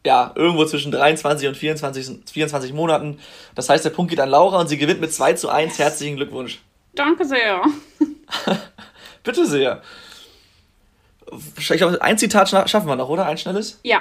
[0.06, 3.20] ja irgendwo zwischen 23 und 24, 24 Monaten.
[3.54, 5.78] Das heißt, der Punkt geht an Laura und sie gewinnt mit 2 zu 1.
[5.78, 6.62] Herzlichen Glückwunsch.
[6.96, 7.62] Danke sehr.
[9.28, 9.82] Bitte sehr.
[11.60, 13.26] Ich glaube, ein Zitat schaffen wir noch, oder?
[13.26, 13.82] Ein schnelles?
[13.84, 14.00] Ja.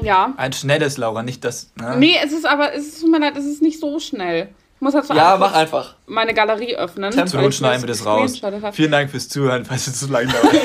[0.00, 0.32] Ja.
[0.36, 1.72] Ein schnelles, Laura, nicht das.
[1.74, 1.96] Ne?
[1.98, 4.50] Nee, es ist aber, es tut mir leid, es ist nicht so schnell.
[4.76, 5.96] Ich muss dazu ja, mach einfach.
[6.06, 7.12] meine Galerie öffnen.
[7.12, 8.40] Not schneiden wir das raus.
[8.72, 10.54] Vielen Dank fürs Zuhören, falls es zu lang dauert.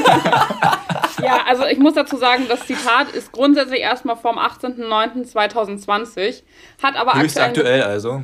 [1.24, 6.44] ja, also ich muss dazu sagen, das Zitat ist grundsätzlich erstmal vom 18.09.2020,
[6.84, 8.22] hat aber Höchst aktuell, aktuell also.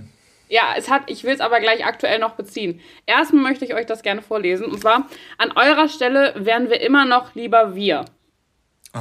[0.49, 2.81] Ja, es hat, ich will es aber gleich aktuell noch beziehen.
[3.05, 4.65] Erstmal möchte ich euch das gerne vorlesen.
[4.65, 8.05] Und zwar, an eurer Stelle wären wir immer noch lieber wir.
[8.95, 8.99] Oh,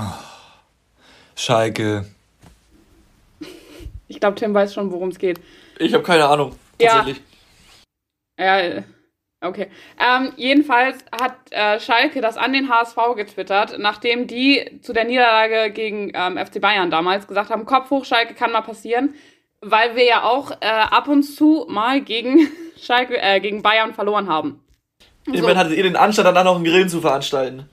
[1.35, 2.05] Schalke.
[4.09, 5.41] Ich glaube, Tim weiß schon, worum es geht.
[5.79, 7.23] Ich habe keine Ahnung, tatsächlich.
[8.39, 8.85] Ja, ja
[9.41, 9.71] okay.
[9.99, 15.73] Ähm, jedenfalls hat äh, Schalke das an den HSV getwittert, nachdem die zu der Niederlage
[15.73, 19.15] gegen ähm, FC Bayern damals gesagt haben, Kopf hoch, Schalke kann mal passieren
[19.61, 22.49] weil wir ja auch äh, ab und zu mal gegen
[22.81, 24.65] Schalke, äh, gegen Bayern verloren haben.
[25.27, 25.57] Immerhin so.
[25.57, 27.69] hattet ihr den Anstand, danach noch einen Grillen zu veranstalten.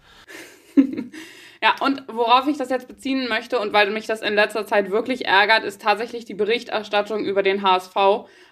[1.62, 4.92] ja, und worauf ich das jetzt beziehen möchte und weil mich das in letzter Zeit
[4.92, 7.96] wirklich ärgert, ist tatsächlich die Berichterstattung über den HSV,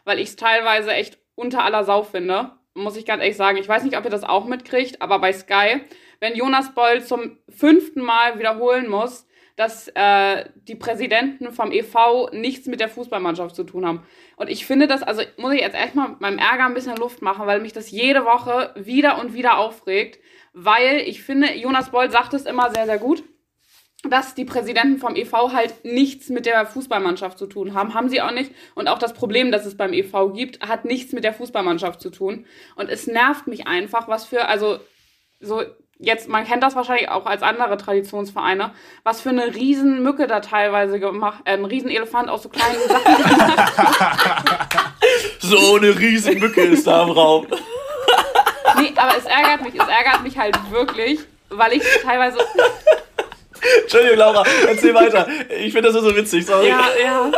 [0.06, 2.52] weil ich es teilweise echt unter aller Sau finde.
[2.76, 3.58] Muss ich ganz ehrlich sagen.
[3.58, 5.82] Ich weiß nicht, ob ihr das auch mitkriegt, aber bei Sky,
[6.20, 12.66] wenn Jonas Boll zum fünften Mal wiederholen muss, dass äh, die Präsidenten vom EV nichts
[12.68, 14.04] mit der Fußballmannschaft zu tun haben.
[14.36, 17.22] Und ich finde das, also muss ich jetzt echt mal meinem Ärger ein bisschen Luft
[17.22, 20.20] machen, weil mich das jede Woche wieder und wieder aufregt,
[20.54, 23.24] weil ich finde, Jonas Boll sagt es immer sehr, sehr gut.
[24.06, 27.93] dass die Präsidenten vom EV halt nichts mit der Fußballmannschaft zu tun haben.
[27.93, 28.51] Haben sie auch nicht.
[28.76, 32.10] Und auch das Problem, das es beim EV gibt, hat nichts mit der Fußballmannschaft zu
[32.10, 32.45] tun.
[32.76, 34.80] Und es nervt mich einfach, was für, also
[35.39, 35.62] so
[36.04, 38.72] jetzt, man kennt das wahrscheinlich auch als andere Traditionsvereine,
[39.04, 43.16] was für eine Riesenmücke da teilweise gemacht, äh, ein Riesenelefant aus so kleinen Sachen
[45.39, 47.47] So eine Riesenmücke ist da im Raum.
[48.78, 52.38] nee, aber es ärgert mich, es ärgert mich halt wirklich, weil ich teilweise
[53.82, 55.26] Entschuldigung, Laura, erzähl weiter.
[55.49, 56.68] Ich finde das so witzig, sorry.
[56.68, 57.32] Ja, ja.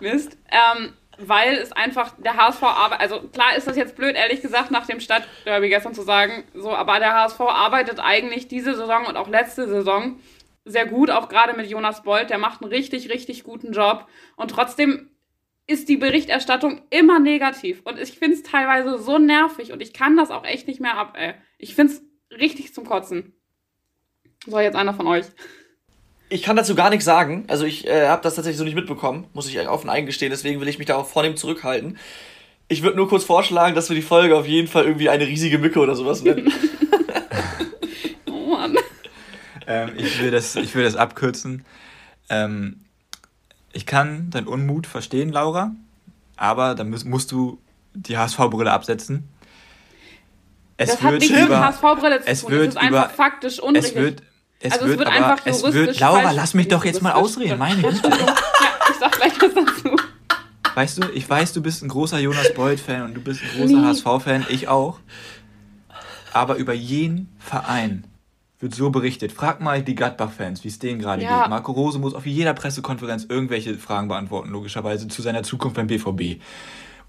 [0.00, 0.36] Mist.
[0.50, 4.70] Ähm, weil es einfach der HSV arbeitet, also klar ist das jetzt blöd, ehrlich gesagt,
[4.70, 9.16] nach dem Stadtderby gestern zu sagen, so, aber der HSV arbeitet eigentlich diese Saison und
[9.16, 10.20] auch letzte Saison
[10.64, 14.06] sehr gut, auch gerade mit Jonas Bolt, der macht einen richtig, richtig guten Job
[14.36, 15.10] und trotzdem
[15.66, 20.16] ist die Berichterstattung immer negativ und ich finde es teilweise so nervig und ich kann
[20.16, 21.34] das auch echt nicht mehr ab, ey.
[21.58, 23.34] Ich finde es richtig zum Kotzen.
[24.46, 25.26] So, jetzt einer von euch.
[26.30, 27.44] Ich kann dazu gar nichts sagen.
[27.48, 30.30] Also ich äh, habe das tatsächlich so nicht mitbekommen, muss ich offen eingestehen.
[30.30, 31.98] Deswegen will ich mich da auch vornehm zurückhalten.
[32.68, 35.58] Ich würde nur kurz vorschlagen, dass wir die Folge auf jeden Fall irgendwie eine riesige
[35.58, 36.52] Mücke oder sowas nennen.
[38.30, 38.76] oh Mann.
[39.66, 41.64] Ähm, ich, will das, ich will das abkürzen.
[42.28, 42.80] Ähm,
[43.72, 45.74] ich kann deinen Unmut verstehen, Laura,
[46.36, 47.58] aber dann musst, musst du
[47.94, 49.28] die HSV-Brille absetzen.
[50.76, 52.32] Es das wird hat nichts mit HSV-Brille zu tun.
[52.32, 53.96] Es ist über, einfach faktisch unrichtig.
[53.96, 54.22] Es wird,
[54.60, 57.02] es also wird, es wird aber, einfach juristisch es wird, Laura, lass mich doch jetzt
[57.02, 58.08] mal ausreden, meine Güte.
[58.08, 58.34] ja,
[58.90, 59.96] ich sag gleich was dazu.
[60.74, 63.84] Weißt du, ich weiß, du bist ein großer Jonas Beuth-Fan und du bist ein großer
[63.84, 65.00] HSV-Fan, ich auch.
[66.32, 68.04] Aber über jeden Verein
[68.60, 69.32] wird so berichtet.
[69.32, 71.42] Frag mal die Gladbach-Fans, wie es denen gerade ja.
[71.42, 71.50] geht.
[71.50, 76.40] Marco Rose muss auf jeder Pressekonferenz irgendwelche Fragen beantworten, logischerweise, zu seiner Zukunft beim BVB.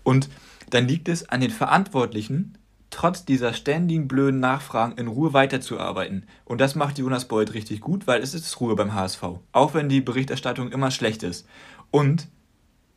[0.04, 0.30] Und
[0.70, 2.58] dann liegt es an den Verantwortlichen,
[2.90, 6.26] trotz dieser ständigen blöden Nachfragen in Ruhe weiterzuarbeiten.
[6.46, 9.24] Und das macht Jonas Beuth richtig gut, weil es ist Ruhe beim HSV.
[9.52, 11.48] Auch wenn die Berichterstattung immer schlecht ist.
[11.92, 12.28] Und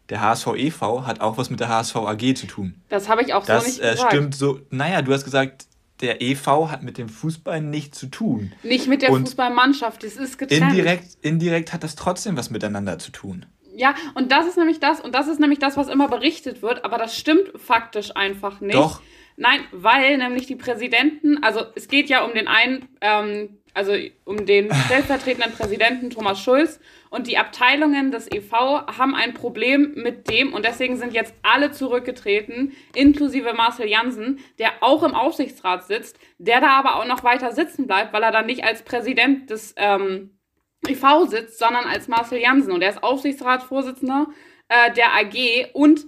[0.09, 1.07] der HSV e.V.
[1.07, 2.74] hat auch was mit der HSV AG zu tun.
[2.88, 3.99] Das habe ich auch das, so nicht gesagt.
[3.99, 4.61] Das äh, stimmt so.
[4.70, 5.66] Naja, du hast gesagt,
[6.01, 6.70] der e.V.
[6.70, 8.53] hat mit dem Fußball nichts zu tun.
[8.62, 10.72] Nicht mit der und Fußballmannschaft, es ist getrennt.
[10.72, 13.47] Indirekt, indirekt hat das trotzdem was miteinander zu tun.
[13.74, 16.84] Ja, und das ist nämlich das, und das ist nämlich das, was immer berichtet wird,
[16.84, 18.74] aber das stimmt faktisch einfach nicht.
[18.74, 19.01] Doch,
[19.37, 24.45] Nein, weil nämlich die Präsidenten, also es geht ja um den einen, ähm, also um
[24.45, 26.78] den stellvertretenden Präsidenten Thomas Schulz.
[27.09, 31.70] Und die Abteilungen des EV haben ein Problem mit dem und deswegen sind jetzt alle
[31.70, 37.53] zurückgetreten, inklusive Marcel Jansen, der auch im Aufsichtsrat sitzt, der da aber auch noch weiter
[37.53, 40.39] sitzen bleibt, weil er dann nicht als Präsident des ähm,
[40.87, 42.72] EV sitzt, sondern als Marcel Jansen.
[42.72, 44.26] Und er ist Aufsichtsratsvorsitzender
[44.68, 46.07] äh, der AG und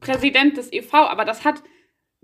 [0.00, 1.62] Präsident des EV, aber das hat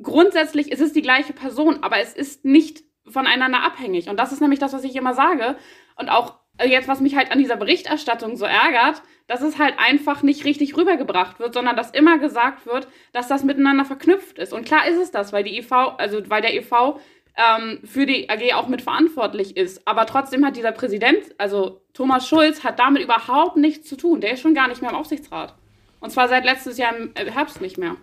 [0.02, 4.08] grundsätzlich ist es die gleiche Person, aber es ist nicht voneinander abhängig.
[4.08, 5.56] Und das ist nämlich das, was ich immer sage.
[5.96, 9.74] Und auch äh, jetzt, was mich halt an dieser Berichterstattung so ärgert, dass es halt
[9.78, 14.52] einfach nicht richtig rübergebracht wird, sondern dass immer gesagt wird, dass das miteinander verknüpft ist.
[14.52, 17.00] Und klar ist es das, weil die EV, also weil der EV
[17.36, 19.86] ähm, für die AG auch mitverantwortlich ist.
[19.86, 24.20] Aber trotzdem hat dieser Präsident, also Thomas Schulz, hat damit überhaupt nichts zu tun.
[24.20, 25.54] Der ist schon gar nicht mehr im Aufsichtsrat.
[26.00, 27.96] Und zwar seit letztes Jahr im Herbst nicht mehr.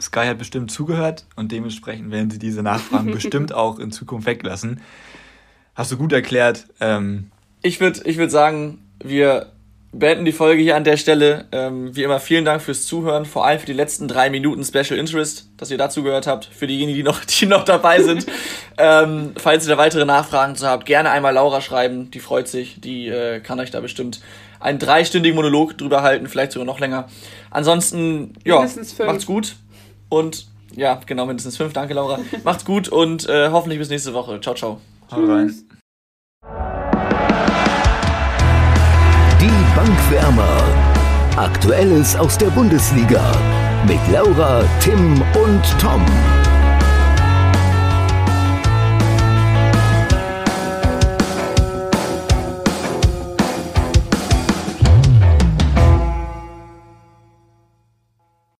[0.00, 4.80] Sky hat bestimmt zugehört und dementsprechend werden sie diese Nachfragen bestimmt auch in Zukunft weglassen.
[5.74, 6.66] Hast du gut erklärt.
[6.80, 7.30] Ähm
[7.62, 9.52] ich würde ich würd sagen, wir
[9.92, 11.46] beenden die Folge hier an der Stelle.
[11.52, 14.98] Ähm, wie immer, vielen Dank fürs Zuhören, vor allem für die letzten drei Minuten Special
[14.98, 16.44] Interest, dass ihr dazu gehört habt.
[16.44, 18.26] Für diejenigen, die noch, die noch dabei sind.
[18.78, 22.10] ähm, falls ihr da weitere Nachfragen zu habt, gerne einmal Laura schreiben.
[22.10, 22.80] Die freut sich.
[22.80, 24.20] Die äh, kann euch da bestimmt
[24.60, 27.08] einen dreistündigen Monolog drüber halten, vielleicht sogar noch länger.
[27.50, 28.64] Ansonsten, ja,
[29.06, 29.56] macht's gut.
[30.10, 30.46] Und
[30.76, 31.72] ja, genau, mindestens fünf.
[31.72, 32.18] Danke, Laura.
[32.44, 34.40] Macht's gut und äh, hoffentlich bis nächste Woche.
[34.40, 34.80] Ciao, ciao.
[35.10, 35.54] Hau rein.
[39.40, 40.62] Die Bankwärmer.
[41.36, 43.32] Aktuelles aus der Bundesliga.
[43.86, 46.04] Mit Laura, Tim und Tom.